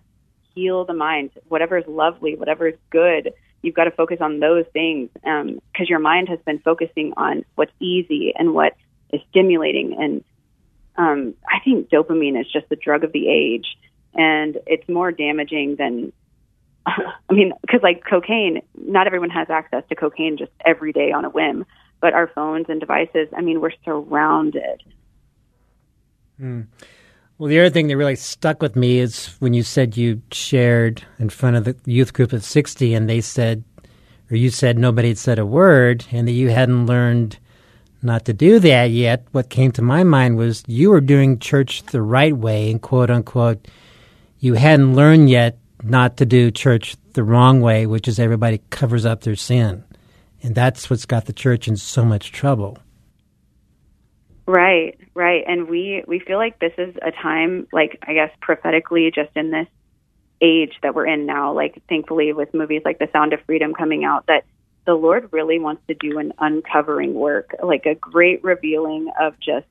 heal 0.54 0.86
the 0.86 0.94
mind. 0.94 1.32
Whatever 1.48 1.80
is 1.80 1.86
lovely, 1.88 2.36
whatever 2.36 2.68
is 2.68 2.78
good, 2.92 3.34
you've 3.64 3.74
got 3.74 3.86
to 3.86 3.92
focus 3.92 4.18
on 4.22 4.40
those 4.40 4.66
things 4.74 5.10
because 5.14 5.90
your 5.90 6.00
mind 6.00 6.30
has 6.30 6.40
been 6.46 6.60
focusing 6.60 7.14
on 7.18 7.44
what's 7.56 7.72
easy 7.80 8.34
and 8.38 8.54
what 8.54 8.74
is 9.12 9.22
stimulating. 9.32 9.96
And 10.00 10.24
um, 10.98 11.34
I 11.48 11.60
think 11.64 11.90
dopamine 11.90 12.40
is 12.40 12.46
just 12.52 12.70
the 12.70 12.76
drug 12.76 13.04
of 13.04 13.12
the 13.12 13.28
age, 13.28 13.66
and 14.14 14.60
it's 14.68 14.88
more 14.88 15.12
damaging 15.12 15.78
than. 15.78 16.14
I 16.86 17.34
mean, 17.34 17.54
because 17.62 17.82
like 17.82 18.04
cocaine, 18.08 18.62
not 18.76 19.08
everyone 19.08 19.30
has 19.32 19.50
access 19.50 19.84
to 19.90 19.96
cocaine 19.96 20.38
just 20.38 20.52
every 20.66 20.92
day 20.92 21.12
on 21.12 21.26
a 21.26 21.30
whim. 21.30 21.66
But 22.02 22.14
our 22.14 22.28
phones 22.28 22.66
and 22.68 22.82
devices, 22.82 23.30
I 23.36 23.40
mean, 23.40 23.62
we're 23.62 23.72
surrounded 23.86 24.84
Well, 27.40 27.50
the 27.50 27.60
other 27.60 27.72
thing 27.72 27.88
that 27.88 27.98
really 27.98 28.16
stuck 28.16 28.62
with 28.62 28.76
me 28.76 29.00
is 29.00 29.36
when 29.40 29.56
you 29.56 29.64
said 29.64 29.98
you 29.98 30.22
shared 30.32 31.04
in 31.18 31.30
front 31.30 31.56
of 31.56 31.64
the 31.66 31.76
youth 31.86 32.14
group 32.14 32.32
of 32.32 32.44
60 32.44 32.94
and 32.94 33.10
they 33.10 33.22
said, 33.22 33.64
or 34.30 34.38
you 34.38 34.52
said 34.52 34.78
nobody 34.78 35.08
had 35.10 35.18
said 35.18 35.40
a 35.40 35.46
word 35.46 36.06
and 36.12 36.28
that 36.28 36.34
you 36.34 36.52
hadn't 36.52 36.86
learned 36.86 37.40
not 38.04 38.26
to 38.26 38.34
do 38.34 38.60
that 38.60 38.92
yet. 38.92 39.26
What 39.32 39.50
came 39.50 39.72
to 39.72 39.82
my 39.82 40.04
mind 40.04 40.38
was 40.38 40.64
you 40.68 40.92
were 40.92 41.02
doing 41.02 41.40
church 41.40 41.82
the 41.88 42.04
right 42.04 42.38
way 42.38 42.70
and 42.70 42.80
quote 42.80 43.10
unquote, 43.10 43.68
you 44.40 44.54
hadn't 44.54 44.96
learned 44.96 45.30
yet 45.32 45.58
not 45.82 46.18
to 46.18 46.28
do 46.28 46.52
church 46.52 46.96
the 47.14 47.24
wrong 47.24 47.62
way, 47.62 47.88
which 47.88 48.08
is 48.08 48.20
everybody 48.20 48.62
covers 48.70 49.08
up 49.08 49.22
their 49.22 49.36
sin. 49.36 49.84
And 50.44 50.54
that's 50.54 50.88
what's 50.88 51.08
got 51.08 51.26
the 51.26 51.34
church 51.34 51.68
in 51.68 51.78
so 51.78 52.06
much 52.06 52.32
trouble. 52.32 52.78
Right, 54.46 54.98
right. 55.14 55.44
And 55.48 55.70
we 55.70 56.04
we 56.06 56.20
feel 56.20 56.38
like 56.38 56.60
this 56.60 56.74
is 56.78 56.96
a 57.02 57.12
time 57.12 57.68
like 57.72 57.98
I 58.06 58.14
guess 58.14 58.32
prophetically 58.42 59.10
just 59.14 59.32
in 59.36 59.52
this 59.52 59.68
age 60.42 60.74
that 60.84 60.94
we're 60.94 61.08
in 61.08 61.26
now, 61.26 61.54
like 61.54 61.82
thankfully 61.88 62.34
with 62.34 62.54
movies 62.54 62.82
like 62.84 63.00
The 63.00 63.08
Sound 63.14 63.32
of 63.32 63.40
Freedom 63.46 63.74
coming 63.74 64.04
out 64.04 64.26
that 64.28 64.44
the 64.86 64.96
Lord 64.96 65.30
really 65.32 65.60
wants 65.60 65.82
to 65.88 65.94
do 65.94 66.20
an 66.20 66.34
uncovering 66.40 67.14
work, 67.14 67.56
like 67.64 67.86
a 67.86 67.96
great 67.96 68.44
revealing 68.44 69.10
of 69.18 69.34
just 69.40 69.66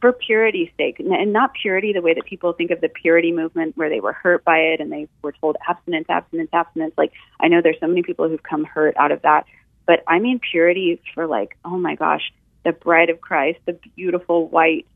for 0.00 0.14
purity's 0.14 0.70
sake, 0.78 0.98
and 0.98 1.32
not 1.32 1.52
purity 1.60 1.92
the 1.92 2.00
way 2.00 2.14
that 2.14 2.24
people 2.24 2.54
think 2.54 2.70
of 2.70 2.80
the 2.80 2.88
purity 2.88 3.32
movement, 3.32 3.76
where 3.76 3.90
they 3.90 4.00
were 4.00 4.14
hurt 4.14 4.44
by 4.44 4.56
it 4.58 4.80
and 4.80 4.90
they 4.90 5.08
were 5.20 5.32
told 5.32 5.56
abstinence, 5.68 6.06
abstinence, 6.08 6.48
abstinence. 6.54 6.94
Like 6.96 7.12
I 7.38 7.48
know 7.48 7.60
there's 7.62 7.78
so 7.80 7.86
many 7.86 8.02
people 8.02 8.30
who've 8.30 8.42
come 8.42 8.64
hurt 8.64 8.96
out 8.96 9.12
of 9.12 9.20
that, 9.22 9.44
but 9.86 10.02
I 10.08 10.20
mean 10.20 10.40
purity 10.40 11.02
for 11.14 11.26
like, 11.26 11.58
oh 11.66 11.76
my 11.76 11.96
gosh, 11.96 12.32
the 12.64 12.72
bride 12.72 13.10
of 13.10 13.20
Christ, 13.20 13.58
the 13.66 13.78
beautiful 13.96 14.48
white 14.48 14.86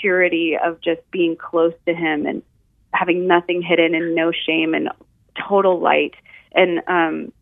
purity 0.00 0.56
of 0.62 0.80
just 0.80 1.00
being 1.10 1.36
close 1.36 1.74
to 1.86 1.94
Him 1.94 2.26
and 2.26 2.42
having 2.92 3.26
nothing 3.26 3.62
hidden 3.62 3.94
and 3.94 4.14
no 4.14 4.32
shame 4.32 4.74
and 4.74 4.88
total 5.48 5.78
light. 5.80 6.14
And 6.52 6.80
um, 6.88 7.32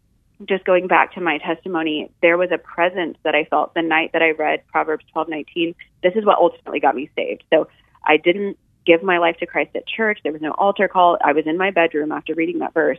just 0.49 0.65
going 0.65 0.89
back 0.89 1.15
to 1.15 1.21
my 1.21 1.39
testimony, 1.39 2.11
there 2.23 2.37
was 2.37 2.51
a 2.53 2.59
presence 2.59 3.17
that 3.23 3.35
I 3.35 3.45
felt 3.45 3.75
the 3.75 3.83
night 3.83 4.11
that 4.13 4.23
I 4.23 4.33
read 4.33 4.67
Proverbs 4.67 5.05
twelve 5.13 5.29
nineteen. 5.29 5.75
This 6.03 6.15
is 6.17 6.25
what 6.25 6.39
ultimately 6.39 6.81
got 6.81 6.97
me 6.97 7.09
saved. 7.15 7.45
So 7.53 7.69
I 8.05 8.17
didn't 8.17 8.59
give 8.85 9.03
my 9.03 9.19
life 9.19 9.37
to 9.39 9.47
Christ 9.47 9.71
at 9.77 9.87
church. 9.87 10.19
There 10.23 10.33
was 10.33 10.43
no 10.43 10.51
altar 10.53 10.89
call. 10.89 11.17
I 11.25 11.33
was 11.33 11.47
in 11.47 11.57
my 11.57 11.71
bedroom 11.71 12.13
after 12.13 12.35
reading 12.35 12.59
that 12.59 12.75
verse, 12.75 12.99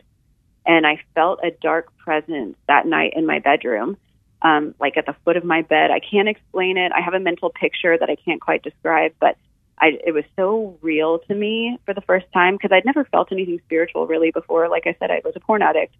and 0.64 0.86
I 0.86 0.98
felt 1.14 1.40
a 1.44 1.50
dark 1.50 1.96
presence 1.98 2.56
that 2.66 2.86
night 2.86 3.12
in 3.14 3.26
my 3.26 3.38
bedroom, 3.38 3.96
um, 4.42 4.74
like 4.80 4.96
at 4.96 5.06
the 5.06 5.16
foot 5.24 5.36
of 5.36 5.44
my 5.44 5.62
bed. 5.62 5.90
I 5.90 6.00
can't 6.00 6.28
explain 6.28 6.76
it. 6.76 6.92
I 6.92 7.00
have 7.00 7.14
a 7.14 7.20
mental 7.20 7.50
picture 7.50 7.96
that 7.98 8.10
I 8.10 8.16
can't 8.16 8.40
quite 8.40 8.62
describe, 8.62 9.12
but 9.20 9.36
I, 9.78 9.98
it 10.06 10.12
was 10.12 10.24
so 10.36 10.78
real 10.80 11.18
to 11.20 11.34
me 11.34 11.78
for 11.84 11.94
the 11.94 12.00
first 12.02 12.26
time 12.32 12.54
because 12.54 12.70
I'd 12.72 12.84
never 12.84 13.04
felt 13.04 13.32
anything 13.32 13.60
spiritual 13.64 14.06
really 14.06 14.30
before. 14.30 14.68
Like 14.68 14.86
I 14.86 14.96
said, 14.98 15.10
I 15.10 15.20
was 15.24 15.34
a 15.36 15.40
porn 15.40 15.62
addict 15.62 15.94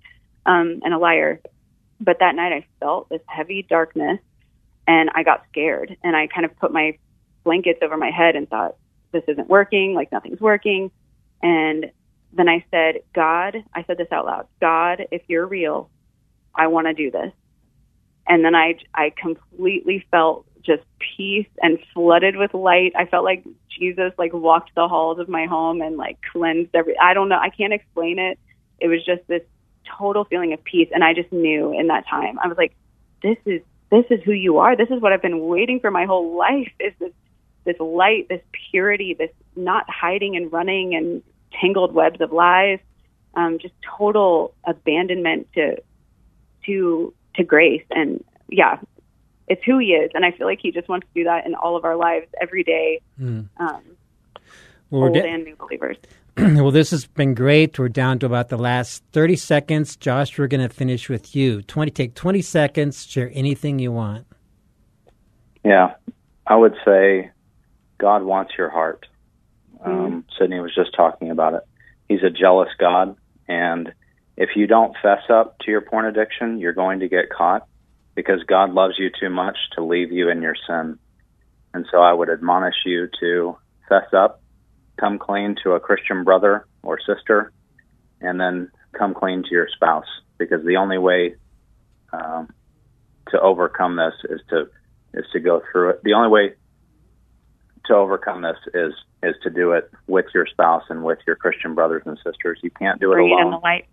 um, 0.47 0.81
and 0.85 0.95
a 0.95 0.99
liar. 0.99 1.41
But 2.01 2.19
that 2.21 2.35
night 2.35 2.53
I 2.53 2.67
felt 2.81 3.09
this 3.09 3.21
heavy 3.27 3.67
darkness 3.69 4.19
and 4.87 5.11
I 5.15 5.23
got 5.23 5.45
scared 5.51 5.97
and 6.03 6.15
I 6.17 6.27
kind 6.27 6.45
of 6.45 6.57
put 6.59 6.73
my 6.73 6.99
blankets 7.45 7.81
over 7.83 7.97
my 7.97 8.11
head 8.11 8.37
and 8.37 8.49
thought, 8.49 8.77
this 9.13 9.25
isn't 9.29 9.49
working, 9.49 9.95
like 9.95 10.13
nothing's 10.13 10.41
working. 10.41 10.91
And 11.43 11.91
then 12.33 12.49
I 12.49 12.65
said, 12.71 12.97
God, 13.15 13.57
I 13.75 13.85
said 13.85 13.99
this 13.99 14.09
out 14.13 14.27
loud 14.27 14.47
God, 14.61 15.07
if 15.11 15.23
you're 15.29 15.47
real, 15.47 15.91
I 16.55 16.67
want 16.69 16.87
to 16.87 16.95
do 16.95 17.11
this. 17.11 17.33
And 18.29 18.45
then 18.45 18.55
I, 18.55 18.79
I 18.95 19.13
completely 19.17 20.07
felt 20.11 20.47
just 20.67 20.83
peace 21.17 21.47
and 21.63 21.79
flooded 21.95 22.37
with 22.37 22.53
light. 22.53 22.93
I 22.97 23.07
felt 23.07 23.25
like 23.25 23.45
Jesus 23.79 24.13
like 24.19 24.33
walked 24.33 24.75
the 24.75 24.89
halls 24.89 25.19
of 25.19 25.29
my 25.29 25.47
home 25.47 25.81
and 25.81 25.97
like 25.97 26.19
cleansed 26.33 26.75
every 26.75 26.99
I 26.99 27.15
don't 27.15 27.29
know, 27.29 27.39
I 27.39 27.51
can't 27.51 27.73
explain 27.73 28.19
it. 28.19 28.39
It 28.81 28.89
was 28.89 29.05
just 29.05 29.27
this 29.29 29.43
total 29.99 30.25
feeling 30.25 30.53
of 30.53 30.65
peace 30.65 30.89
and 30.93 31.05
I 31.05 31.15
just 31.15 31.33
knew 31.33 31.79
in 31.79 31.87
that 31.87 32.07
time. 32.09 32.39
I 32.43 32.49
was 32.49 32.59
like 32.59 32.75
this 33.23 33.37
is 33.47 33.63
this 33.91 34.05
is 34.11 34.21
who 34.25 34.33
you 34.33 34.59
are. 34.59 34.77
This 34.77 34.91
is 34.91 35.01
what 35.01 35.13
I've 35.13 35.23
been 35.23 35.47
waiting 35.47 35.79
for 35.79 35.91
my 35.91 36.05
whole 36.05 36.37
life. 36.37 36.73
Is 36.81 36.93
this 36.99 37.13
this 37.65 37.79
light, 37.79 38.29
this 38.29 38.43
purity, 38.71 39.15
this 39.15 39.31
not 39.55 39.85
hiding 39.89 40.37
and 40.37 40.53
running 40.53 40.95
and 40.95 41.23
tangled 41.61 41.93
webs 41.93 42.21
of 42.21 42.33
lies. 42.33 42.79
Um, 43.35 43.59
just 43.61 43.75
total 43.99 44.55
abandonment 44.65 45.49
to 45.55 45.77
to 46.65 47.15
to 47.37 47.45
grace 47.45 47.85
and 47.91 48.23
yeah, 48.49 48.79
it's 49.49 49.63
who 49.65 49.79
he 49.79 49.89
is, 49.89 50.11
and 50.15 50.25
I 50.25 50.33
feel 50.33 50.47
like 50.47 50.59
he 50.61 50.73
just 50.73 50.89
wants 50.89 51.07
to 51.07 51.21
do 51.21 51.25
that 51.25 51.47
in 51.47 51.55
all 51.55 51.77
of 51.77 51.85
our 51.85 51.97
lives 51.97 52.27
every 52.41 52.65
day, 52.65 53.01
um, 53.21 53.49
Well, 53.59 53.83
we're 54.91 55.07
old 55.09 55.15
da- 55.15 55.25
and 55.25 55.45
new 55.45 55.57
believers. 55.57 55.97
well, 56.37 56.71
this 56.71 56.91
has 56.91 57.07
been 57.07 57.35
great. 57.35 57.79
We're 57.79 57.89
down 57.89 58.19
to 58.21 58.27
about 58.27 58.49
the 58.49 58.59
last 58.59 59.05
30 59.13 59.37
seconds. 59.37 59.97
Josh, 59.97 60.37
we're 60.39 60.49
going 60.49 60.69
to 60.69 60.75
finish 60.75 61.09
with 61.09 61.35
you. 61.37 61.63
20, 61.63 61.91
take 61.93 62.15
20 62.15 62.43
seconds, 62.43 63.07
share 63.07 63.31
anything 63.35 63.79
you 63.79 63.93
want. 63.93 64.27
Yeah, 65.65 65.95
I 66.47 66.57
would 66.57 66.75
say 66.85 67.31
God 67.99 68.23
wants 68.23 68.53
your 68.59 68.69
heart. 68.71 69.07
Um, 69.85 70.25
Sydney 70.39 70.61
was 70.61 70.75
just 70.75 70.95
talking 70.97 71.31
about 71.31 71.55
it. 71.55 71.63
He's 72.09 72.23
a 72.23 72.31
jealous 72.31 72.69
God, 72.79 73.17
and 73.49 73.93
if 74.37 74.51
you 74.55 74.67
don't 74.67 74.95
fess 75.03 75.23
up 75.31 75.59
to 75.61 75.71
your 75.71 75.81
porn 75.81 76.05
addiction, 76.05 76.59
you're 76.59 76.73
going 76.73 77.01
to 77.01 77.09
get 77.09 77.31
caught 77.31 77.67
because 78.15 78.43
God 78.45 78.73
loves 78.73 78.95
you 78.99 79.11
too 79.19 79.31
much 79.31 79.57
to 79.75 79.83
leave 79.83 80.13
you 80.13 80.29
in 80.31 80.43
your 80.43 80.57
sin. 80.67 80.99
And 81.73 81.87
so 81.91 81.99
I 81.99 82.13
would 82.13 82.31
admonish 82.31 82.77
you 82.85 83.09
to 83.21 83.57
fess 83.89 84.13
up, 84.13 84.43
come 84.99 85.19
clean 85.19 85.57
to 85.63 85.73
a 85.73 85.81
Christian 85.81 86.25
brother 86.25 86.67
or 86.83 86.99
sister, 86.99 87.53
and 88.21 88.41
then 88.41 88.71
come 88.99 89.15
clean 89.15 89.43
to 89.43 89.51
your 89.51 89.69
spouse 89.75 90.07
because 90.39 90.65
the 90.65 90.77
only 90.77 90.99
way 90.99 91.35
um, 92.13 92.49
to 93.29 93.41
overcome 93.41 93.97
this 93.97 94.15
is 94.31 94.41
to 94.51 94.69
is 95.15 95.25
to 95.33 95.41
go 95.41 95.63
through 95.71 95.91
it. 95.91 96.03
The 96.03 96.13
only 96.15 96.29
way 96.29 96.55
to 97.87 97.95
overcome 97.95 98.43
this 98.43 98.57
is 98.75 98.93
is 99.23 99.35
to 99.43 99.51
do 99.51 99.73
it 99.73 99.91
with 100.07 100.27
your 100.35 100.47
spouse 100.47 100.85
and 100.89 101.05
with 101.05 101.19
your 101.27 101.37
Christian 101.37 101.75
brothers 101.75 102.03
and 102.07 102.19
sisters. 102.25 102.59
You 102.63 102.71
can't 102.71 103.01
do 103.01 103.13
it 103.13 103.17
Bring 103.17 103.29
it 103.29 103.33
in 103.33 103.39
alone 103.39 103.51
the 103.53 103.59
light. 103.59 103.87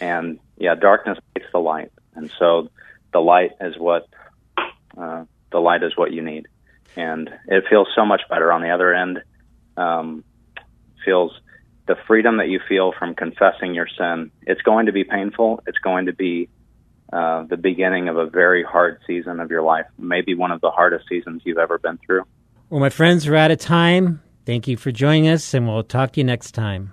And 0.00 0.38
yeah, 0.56 0.74
darkness 0.74 1.18
hates 1.34 1.46
the 1.52 1.58
light, 1.58 1.92
and 2.14 2.30
so 2.38 2.68
the 3.12 3.20
light 3.20 3.52
is 3.60 3.76
what 3.78 4.06
uh, 4.96 5.24
the 5.50 5.58
light 5.58 5.82
is 5.82 5.96
what 5.96 6.12
you 6.12 6.22
need, 6.22 6.46
and 6.96 7.30
it 7.48 7.64
feels 7.68 7.88
so 7.94 8.04
much 8.04 8.22
better 8.28 8.52
on 8.52 8.62
the 8.62 8.70
other 8.70 8.94
end 8.94 9.20
um, 9.76 10.24
feels 11.04 11.32
the 11.86 11.96
freedom 12.06 12.36
that 12.36 12.48
you 12.48 12.60
feel 12.68 12.92
from 12.96 13.14
confessing 13.14 13.74
your 13.74 13.88
sin. 13.98 14.30
It's 14.42 14.62
going 14.62 14.86
to 14.86 14.92
be 14.92 15.04
painful. 15.04 15.62
It's 15.66 15.78
going 15.78 16.06
to 16.06 16.12
be 16.12 16.48
uh, 17.12 17.44
the 17.44 17.56
beginning 17.56 18.08
of 18.08 18.16
a 18.16 18.26
very 18.26 18.62
hard 18.62 19.00
season 19.06 19.40
of 19.40 19.50
your 19.50 19.62
life, 19.62 19.86
maybe 19.98 20.34
one 20.34 20.52
of 20.52 20.60
the 20.60 20.70
hardest 20.70 21.08
seasons 21.08 21.42
you've 21.44 21.58
ever 21.58 21.78
been 21.78 21.98
through. 22.06 22.22
Well, 22.68 22.78
my 22.80 22.90
friends, 22.90 23.28
we're 23.28 23.36
out 23.36 23.50
of 23.50 23.58
time. 23.58 24.22
Thank 24.46 24.68
you 24.68 24.76
for 24.76 24.92
joining 24.92 25.28
us, 25.28 25.52
and 25.54 25.66
we'll 25.66 25.82
talk 25.82 26.12
to 26.12 26.20
you 26.20 26.24
next 26.24 26.52
time. 26.52 26.92